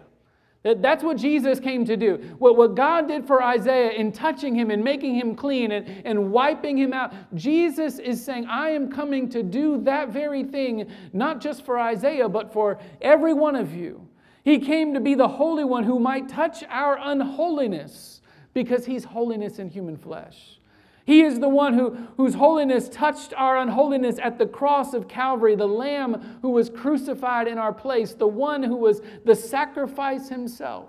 That's 0.64 1.04
what 1.04 1.18
Jesus 1.18 1.60
came 1.60 1.84
to 1.84 1.96
do. 1.96 2.16
What, 2.38 2.56
what 2.56 2.74
God 2.74 3.06
did 3.06 3.26
for 3.26 3.42
Isaiah 3.42 3.90
in 3.90 4.12
touching 4.12 4.54
him 4.54 4.70
and 4.70 4.82
making 4.82 5.14
him 5.14 5.36
clean 5.36 5.72
and, 5.72 5.86
and 6.06 6.32
wiping 6.32 6.78
him 6.78 6.94
out, 6.94 7.12
Jesus 7.34 7.98
is 7.98 8.24
saying, 8.24 8.46
I 8.46 8.70
am 8.70 8.90
coming 8.90 9.28
to 9.30 9.42
do 9.42 9.82
that 9.82 10.08
very 10.08 10.42
thing, 10.42 10.90
not 11.12 11.42
just 11.42 11.66
for 11.66 11.78
Isaiah, 11.78 12.30
but 12.30 12.50
for 12.50 12.78
every 13.02 13.34
one 13.34 13.56
of 13.56 13.74
you. 13.74 14.08
He 14.42 14.58
came 14.58 14.94
to 14.94 15.00
be 15.00 15.14
the 15.14 15.28
Holy 15.28 15.64
One 15.64 15.84
who 15.84 15.98
might 15.98 16.30
touch 16.30 16.64
our 16.70 16.98
unholiness 16.98 18.22
because 18.54 18.86
he's 18.86 19.04
holiness 19.04 19.58
in 19.58 19.68
human 19.68 19.98
flesh. 19.98 20.60
He 21.04 21.20
is 21.22 21.38
the 21.38 21.48
one 21.48 21.74
who, 21.74 21.96
whose 22.16 22.34
holiness 22.34 22.88
touched 22.88 23.34
our 23.36 23.58
unholiness 23.58 24.18
at 24.22 24.38
the 24.38 24.46
cross 24.46 24.94
of 24.94 25.06
Calvary, 25.06 25.54
the 25.54 25.68
Lamb 25.68 26.38
who 26.40 26.50
was 26.50 26.70
crucified 26.70 27.46
in 27.46 27.58
our 27.58 27.72
place, 27.72 28.14
the 28.14 28.26
one 28.26 28.62
who 28.62 28.76
was 28.76 29.02
the 29.24 29.34
sacrifice 29.34 30.30
himself, 30.30 30.88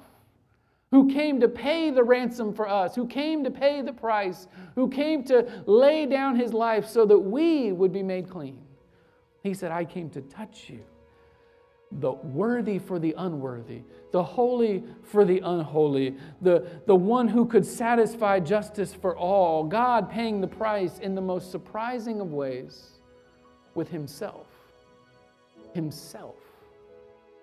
who 0.92 1.12
came 1.12 1.42
to 1.42 1.50
pay 1.50 1.92
the 1.92 2.04
ransom 2.04 2.54
for 2.54 2.68
us, 2.68 2.96
who 2.96 3.06
came 3.08 3.44
to 3.44 3.52
pay 3.52 3.82
the 3.82 3.92
price, 3.92 4.48
who 4.76 4.90
came 4.90 5.24
to 5.26 5.64
lay 5.66 6.06
down 6.06 6.38
his 6.38 6.54
life 6.54 6.88
so 6.88 7.06
that 7.06 7.20
we 7.20 7.74
would 7.74 7.92
be 7.92 8.04
made 8.04 8.30
clean. 8.30 8.62
He 9.44 9.54
said, 9.54 9.72
I 9.72 9.84
came 9.84 10.10
to 10.12 10.22
touch 10.22 10.70
you 10.70 10.80
the 11.92 12.12
worthy 12.12 12.80
for 12.80 13.00
the 13.00 13.14
unworthy, 13.18 13.82
the 14.12 14.24
holy 14.24 14.84
for 15.04 15.24
the 15.24 15.40
unholy, 15.40 16.16
the, 16.42 16.68
the 16.88 16.96
one 16.96 17.28
who 17.28 17.46
could 17.46 17.66
satisfy 17.66 18.40
justice 18.40 18.94
for 18.94 19.16
all, 19.18 19.64
God 19.64 20.10
paying 20.10 20.42
the 20.42 20.48
price 20.48 21.00
in 21.00 21.16
the 21.16 21.22
most 21.22 21.52
surprising 21.52 22.20
of 22.20 22.32
ways 22.32 23.00
with 23.76 23.90
Himself. 23.90 24.48
Himself. 25.74 26.36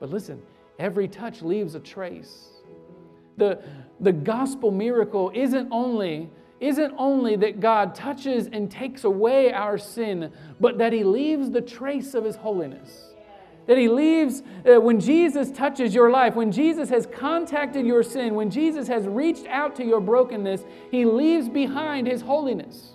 But 0.00 0.10
listen, 0.10 0.42
every 0.78 1.08
touch 1.08 1.42
leaves 1.42 1.74
a 1.74 1.80
trace. 1.80 2.48
The, 3.36 3.62
the 4.00 4.12
gospel 4.12 4.70
miracle 4.70 5.30
isn't 5.34 5.68
only 5.70 6.30
isn't 6.60 6.94
only 6.96 7.34
that 7.34 7.58
God 7.58 7.92
touches 7.92 8.46
and 8.46 8.70
takes 8.70 9.02
away 9.02 9.52
our 9.52 9.76
sin, 9.76 10.32
but 10.60 10.78
that 10.78 10.92
He 10.92 11.02
leaves 11.02 11.50
the 11.50 11.60
trace 11.60 12.14
of 12.14 12.24
His 12.24 12.36
holiness 12.36 13.11
That 13.66 13.78
He 13.78 13.88
leaves 13.88 14.42
uh, 14.66 14.80
when 14.80 14.98
Jesus 14.98 15.50
touches 15.50 15.94
your 15.94 16.10
life, 16.10 16.34
when 16.34 16.50
Jesus 16.50 16.88
has 16.90 17.06
contacted 17.06 17.86
your 17.86 18.02
sin, 18.02 18.34
when 18.34 18.50
Jesus 18.50 18.88
has 18.88 19.06
reached 19.06 19.46
out 19.46 19.76
to 19.76 19.84
your 19.84 20.00
brokenness, 20.00 20.64
He 20.90 21.04
leaves 21.04 21.48
behind 21.48 22.06
His 22.06 22.22
holiness. 22.22 22.92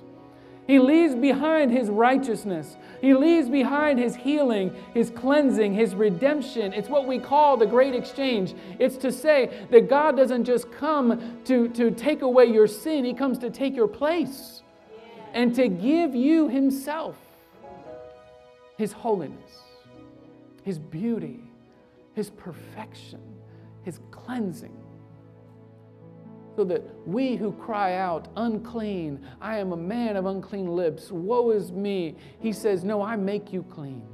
He 0.67 0.79
leaves 0.79 1.15
behind 1.15 1.71
His 1.71 1.89
righteousness. 1.89 2.75
He 2.99 3.13
leaves 3.13 3.47
behind 3.47 3.99
His 3.99 4.17
healing, 4.17 4.75
His 4.93 5.09
cleansing, 5.09 5.73
His 5.73 5.95
redemption. 5.95 6.73
It's 6.73 6.89
what 6.89 7.07
we 7.07 7.19
call 7.19 7.55
the 7.55 7.65
great 7.65 7.95
exchange. 7.95 8.53
It's 8.77 8.97
to 8.97 9.11
say 9.11 9.65
that 9.71 9.89
God 9.89 10.17
doesn't 10.17 10.43
just 10.43 10.69
come 10.73 11.39
to, 11.45 11.69
to 11.69 11.91
take 11.91 12.21
away 12.21 12.45
your 12.45 12.67
sin, 12.67 13.05
He 13.05 13.13
comes 13.13 13.37
to 13.39 13.49
take 13.49 13.75
your 13.75 13.87
place 13.87 14.61
and 15.33 15.55
to 15.55 15.69
give 15.69 16.13
you 16.13 16.49
Himself, 16.49 17.15
His 18.77 18.91
holiness. 18.91 19.66
His 20.67 20.77
beauty, 20.79 21.39
His 22.13 22.29
perfection, 22.29 23.21
His 23.83 24.01
cleansing. 24.11 24.75
So 26.57 26.65
that 26.65 26.83
we 27.07 27.37
who 27.37 27.53
cry 27.53 27.95
out, 27.95 28.27
unclean, 28.35 29.25
I 29.39 29.59
am 29.59 29.71
a 29.71 29.77
man 29.77 30.17
of 30.17 30.25
unclean 30.25 30.67
lips, 30.67 31.09
woe 31.09 31.51
is 31.51 31.71
me, 31.71 32.17
He 32.41 32.51
says, 32.51 32.83
No, 32.83 33.01
I 33.01 33.15
make 33.15 33.53
you 33.53 33.63
clean. 33.63 34.05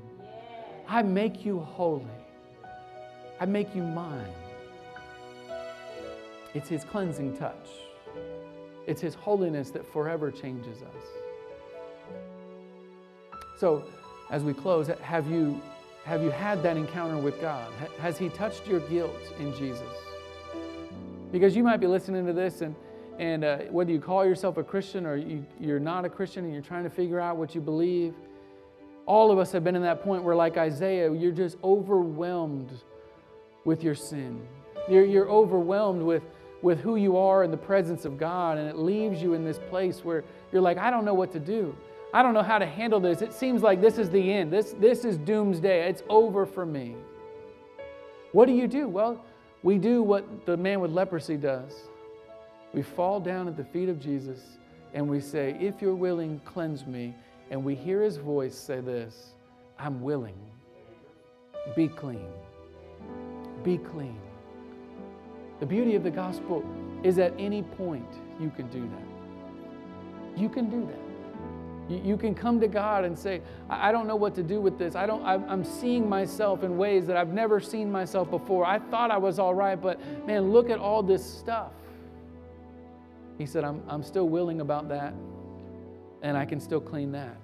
I 0.88 1.02
make 1.02 1.44
you 1.44 1.60
holy. 1.60 2.06
I 3.40 3.48
make 3.48 3.76
you 3.76 3.82
mine. 3.82 4.36
It's 6.54 6.70
His 6.70 6.84
cleansing 6.84 7.36
touch. 7.36 7.68
It's 8.86 9.02
His 9.02 9.16
holiness 9.16 9.72
that 9.72 9.92
forever 9.92 10.30
changes 10.30 10.84
us. 10.84 11.06
So, 13.58 13.86
as 14.30 14.44
we 14.44 14.54
close, 14.54 14.88
have 15.02 15.28
you 15.28 15.60
have 16.04 16.22
you 16.22 16.32
had 16.32 16.62
that 16.64 16.76
encounter 16.76 17.18
with 17.18 17.40
God? 17.40 17.72
Has 18.00 18.18
He 18.18 18.30
touched 18.30 18.68
your 18.68 18.82
guilt 18.82 19.16
in 19.40 19.56
Jesus? 19.56 19.88
Because 21.32 21.56
you 21.56 21.64
might 21.64 21.78
be 21.78 21.88
listening 21.88 22.26
to 22.26 22.34
this, 22.34 22.62
and, 22.62 22.76
and 23.20 23.44
uh, 23.44 23.58
whether 23.70 23.92
you 23.92 24.00
call 24.00 24.26
yourself 24.26 24.58
a 24.58 24.64
Christian 24.64 25.06
or 25.06 25.16
you, 25.16 25.46
you're 25.60 25.80
not 25.80 26.04
a 26.04 26.10
Christian 26.10 26.44
and 26.44 26.54
you're 26.54 26.62
trying 26.62 26.84
to 26.84 26.90
figure 26.90 27.20
out 27.20 27.38
what 27.38 27.56
you 27.56 27.62
believe, 27.62 28.14
all 29.06 29.32
of 29.32 29.40
us 29.40 29.52
have 29.54 29.64
been 29.64 29.76
in 29.76 29.82
that 29.82 30.04
point 30.04 30.24
where, 30.24 30.36
like 30.36 30.58
Isaiah, 30.58 31.12
you're 31.12 31.32
just 31.32 31.58
overwhelmed 31.64 32.72
with 33.66 33.82
your 33.82 33.96
sin. 33.96 34.46
You're, 34.90 35.06
you're 35.06 35.30
overwhelmed 35.30 36.02
with, 36.02 36.24
with 36.62 36.82
who 36.82 36.98
you 36.98 37.18
are 37.18 37.44
in 37.44 37.52
the 37.52 37.58
presence 37.58 38.04
of 38.04 38.18
God, 38.18 38.58
and 38.58 38.68
it 38.68 38.78
leaves 38.78 39.22
you 39.22 39.34
in 39.34 39.46
this 39.46 39.60
place 39.70 40.04
where 40.04 40.24
you're 40.52 40.62
like, 40.62 40.78
I 40.78 40.92
don't 40.92 41.06
know 41.06 41.14
what 41.14 41.32
to 41.32 41.40
do. 41.40 41.76
I 42.14 42.22
don't 42.22 42.36
know 42.36 42.44
how 42.44 42.60
to 42.60 42.66
handle 42.66 43.00
this. 43.00 43.24
It 43.24 43.34
seems 43.34 43.64
like 43.64 43.82
this 43.82 43.98
is 43.98 44.10
the 44.12 44.32
end. 44.32 44.54
This, 44.54 44.76
this 44.80 45.04
is 45.04 45.18
doomsday. 45.18 45.90
It's 45.90 46.04
over 46.10 46.46
for 46.46 46.66
me. 46.66 46.96
What 48.34 48.46
do 48.46 48.54
you 48.54 48.68
do? 48.68 48.88
Well, 48.88 49.26
we 49.64 49.80
do 49.80 50.04
what 50.04 50.46
the 50.46 50.56
man 50.56 50.80
with 50.80 50.92
leprosy 50.92 51.38
does. 51.38 51.74
We 52.74 52.84
fall 52.84 53.20
down 53.20 53.48
at 53.48 53.58
the 53.58 53.64
feet 53.64 53.90
of 53.90 54.00
Jesus 54.00 54.58
and 54.94 55.10
we 55.10 55.20
say, 55.20 55.58
If 55.60 55.82
you're 55.82 55.96
willing, 55.96 56.40
cleanse 56.46 56.86
me. 56.86 57.16
And 57.50 57.64
we 57.64 57.76
hear 57.76 58.02
his 58.02 58.18
voice 58.18 58.56
say 58.56 58.80
this 58.80 59.34
I'm 59.80 60.02
willing. 60.02 60.38
Be 61.76 61.88
clean. 61.88 62.30
Be 63.64 63.78
clean. 63.78 64.20
The 65.60 65.66
beauty 65.66 65.96
of 65.96 66.04
the 66.04 66.12
gospel 66.12 66.64
is 67.04 67.20
at 67.20 67.34
any 67.40 67.64
point 67.64 68.10
you 68.40 68.50
can 68.50 68.68
do 68.70 68.82
that. 68.82 70.40
You 70.40 70.50
can 70.50 70.70
do 70.70 70.86
that. 70.86 71.03
You, 71.90 72.16
can 72.16 72.34
come 72.34 72.62
to 72.62 72.68
God 72.68 73.04
and 73.04 73.18
say, 73.18 73.42
I 73.70 73.92
don't 73.92 74.08
know 74.08 74.16
what 74.16 74.34
to 74.36 74.44
do 74.44 74.62
with 74.62 74.78
this. 74.78 74.96
I 74.96 75.06
don't, 75.06 75.24
I'm 75.26 75.66
seeing 75.66 76.08
myself 76.08 76.64
in 76.64 76.78
ways 76.78 77.06
that 77.08 77.18
I've 77.18 77.34
never 77.34 77.60
seen 77.60 77.92
myself 77.92 78.30
before. 78.30 78.66
I 78.66 78.80
thought 78.80 79.12
I 79.12 79.18
was 79.18 79.38
all 79.38 79.54
right, 79.54 79.80
but 79.80 80.00
man, 80.26 80.52
look 80.52 80.70
at 80.70 80.80
all 80.80 81.04
this 81.04 81.24
stuff. 81.24 81.74
He 83.38 83.46
said, 83.46 83.66
I'm, 83.66 83.84
I'm 83.90 84.02
still 84.02 84.30
willing 84.30 84.62
about 84.62 84.88
that, 84.90 85.14
and 86.22 86.38
I 86.38 86.46
can 86.46 86.62
still 86.62 86.80
clean 86.80 87.12
that. 87.12 87.36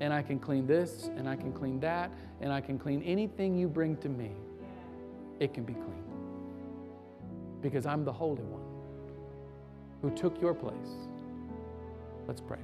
And 0.00 0.12
I 0.12 0.22
can 0.22 0.38
clean 0.38 0.66
this, 0.66 1.08
and 1.16 1.28
I 1.28 1.36
can 1.36 1.52
clean 1.52 1.78
that, 1.80 2.10
and 2.40 2.52
I 2.52 2.60
can 2.60 2.78
clean 2.78 3.02
anything 3.02 3.56
you 3.56 3.68
bring 3.68 3.96
to 3.98 4.08
me. 4.08 4.32
It 5.38 5.54
can 5.54 5.64
be 5.64 5.74
clean. 5.74 6.04
Because 7.62 7.86
I'm 7.86 8.04
the 8.04 8.12
Holy 8.12 8.42
One 8.42 8.62
who 10.02 10.10
took 10.16 10.40
your 10.40 10.54
place. 10.54 10.74
Let's 12.26 12.40
pray. 12.40 12.58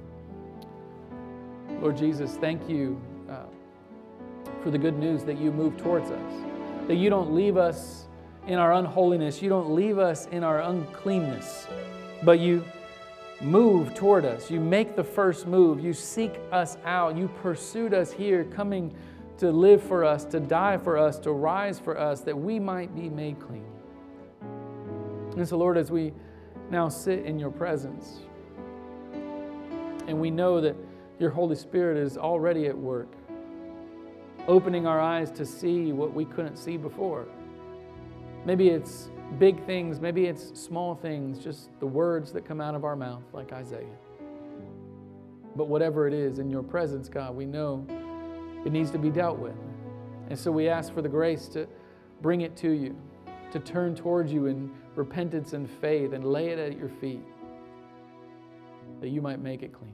Lord 1.81 1.97
Jesus, 1.97 2.35
thank 2.37 2.69
you 2.69 3.01
uh, 3.29 3.43
for 4.61 4.71
the 4.71 4.77
good 4.77 4.97
news 4.97 5.23
that 5.23 5.37
you 5.37 5.51
move 5.51 5.77
towards 5.77 6.09
us, 6.11 6.33
that 6.87 6.95
you 6.95 7.09
don't 7.09 7.33
leave 7.33 7.57
us 7.57 8.07
in 8.47 8.59
our 8.59 8.73
unholiness, 8.73 9.41
you 9.41 9.49
don't 9.49 9.73
leave 9.73 9.97
us 9.97 10.27
in 10.27 10.43
our 10.43 10.61
uncleanness, 10.61 11.67
but 12.23 12.39
you 12.39 12.63
move 13.41 13.93
toward 13.93 14.25
us. 14.25 14.49
You 14.49 14.59
make 14.59 14.95
the 14.95 15.03
first 15.03 15.47
move. 15.47 15.83
You 15.83 15.93
seek 15.93 16.33
us 16.51 16.77
out. 16.85 17.17
You 17.17 17.27
pursued 17.41 17.93
us 17.93 18.11
here, 18.11 18.45
coming 18.45 18.95
to 19.37 19.51
live 19.51 19.83
for 19.83 20.05
us, 20.05 20.25
to 20.25 20.39
die 20.39 20.77
for 20.77 20.97
us, 20.97 21.19
to 21.19 21.31
rise 21.31 21.79
for 21.79 21.97
us, 21.97 22.21
that 22.21 22.37
we 22.37 22.59
might 22.59 22.95
be 22.95 23.09
made 23.09 23.39
clean. 23.39 23.65
And 25.35 25.47
so, 25.47 25.57
Lord, 25.57 25.77
as 25.77 25.91
we 25.91 26.13
now 26.69 26.89
sit 26.89 27.25
in 27.25 27.39
your 27.39 27.51
presence, 27.51 28.21
and 30.07 30.19
we 30.19 30.29
know 30.29 30.61
that 30.61 30.75
your 31.19 31.29
Holy 31.29 31.55
Spirit 31.55 31.97
is 31.97 32.17
already 32.17 32.67
at 32.67 32.77
work, 32.77 33.13
opening 34.47 34.87
our 34.87 34.99
eyes 34.99 35.31
to 35.31 35.45
see 35.45 35.91
what 35.91 36.13
we 36.13 36.25
couldn't 36.25 36.57
see 36.57 36.77
before. 36.77 37.27
Maybe 38.45 38.69
it's 38.69 39.09
big 39.39 39.65
things, 39.65 39.99
maybe 40.01 40.25
it's 40.25 40.59
small 40.59 40.95
things, 40.95 41.39
just 41.39 41.69
the 41.79 41.87
words 41.87 42.31
that 42.33 42.45
come 42.45 42.59
out 42.59 42.75
of 42.75 42.83
our 42.83 42.95
mouth, 42.95 43.23
like 43.31 43.53
Isaiah. 43.53 43.97
But 45.55 45.67
whatever 45.67 46.07
it 46.07 46.13
is, 46.13 46.39
in 46.39 46.49
your 46.49 46.63
presence, 46.63 47.07
God, 47.09 47.35
we 47.35 47.45
know 47.45 47.85
it 48.65 48.71
needs 48.71 48.91
to 48.91 48.97
be 48.97 49.09
dealt 49.09 49.37
with. 49.37 49.55
And 50.29 50.37
so 50.37 50.51
we 50.51 50.67
ask 50.67 50.93
for 50.93 51.01
the 51.01 51.09
grace 51.09 51.47
to 51.49 51.67
bring 52.21 52.41
it 52.41 52.55
to 52.57 52.71
you, 52.71 52.95
to 53.51 53.59
turn 53.59 53.95
towards 53.95 54.31
you 54.33 54.47
in 54.47 54.71
repentance 54.95 55.53
and 55.53 55.69
faith 55.69 56.13
and 56.13 56.25
lay 56.25 56.49
it 56.49 56.59
at 56.59 56.77
your 56.77 56.89
feet, 56.89 57.23
that 58.99 59.09
you 59.09 59.21
might 59.21 59.41
make 59.41 59.63
it 59.63 59.73
clean. 59.73 59.93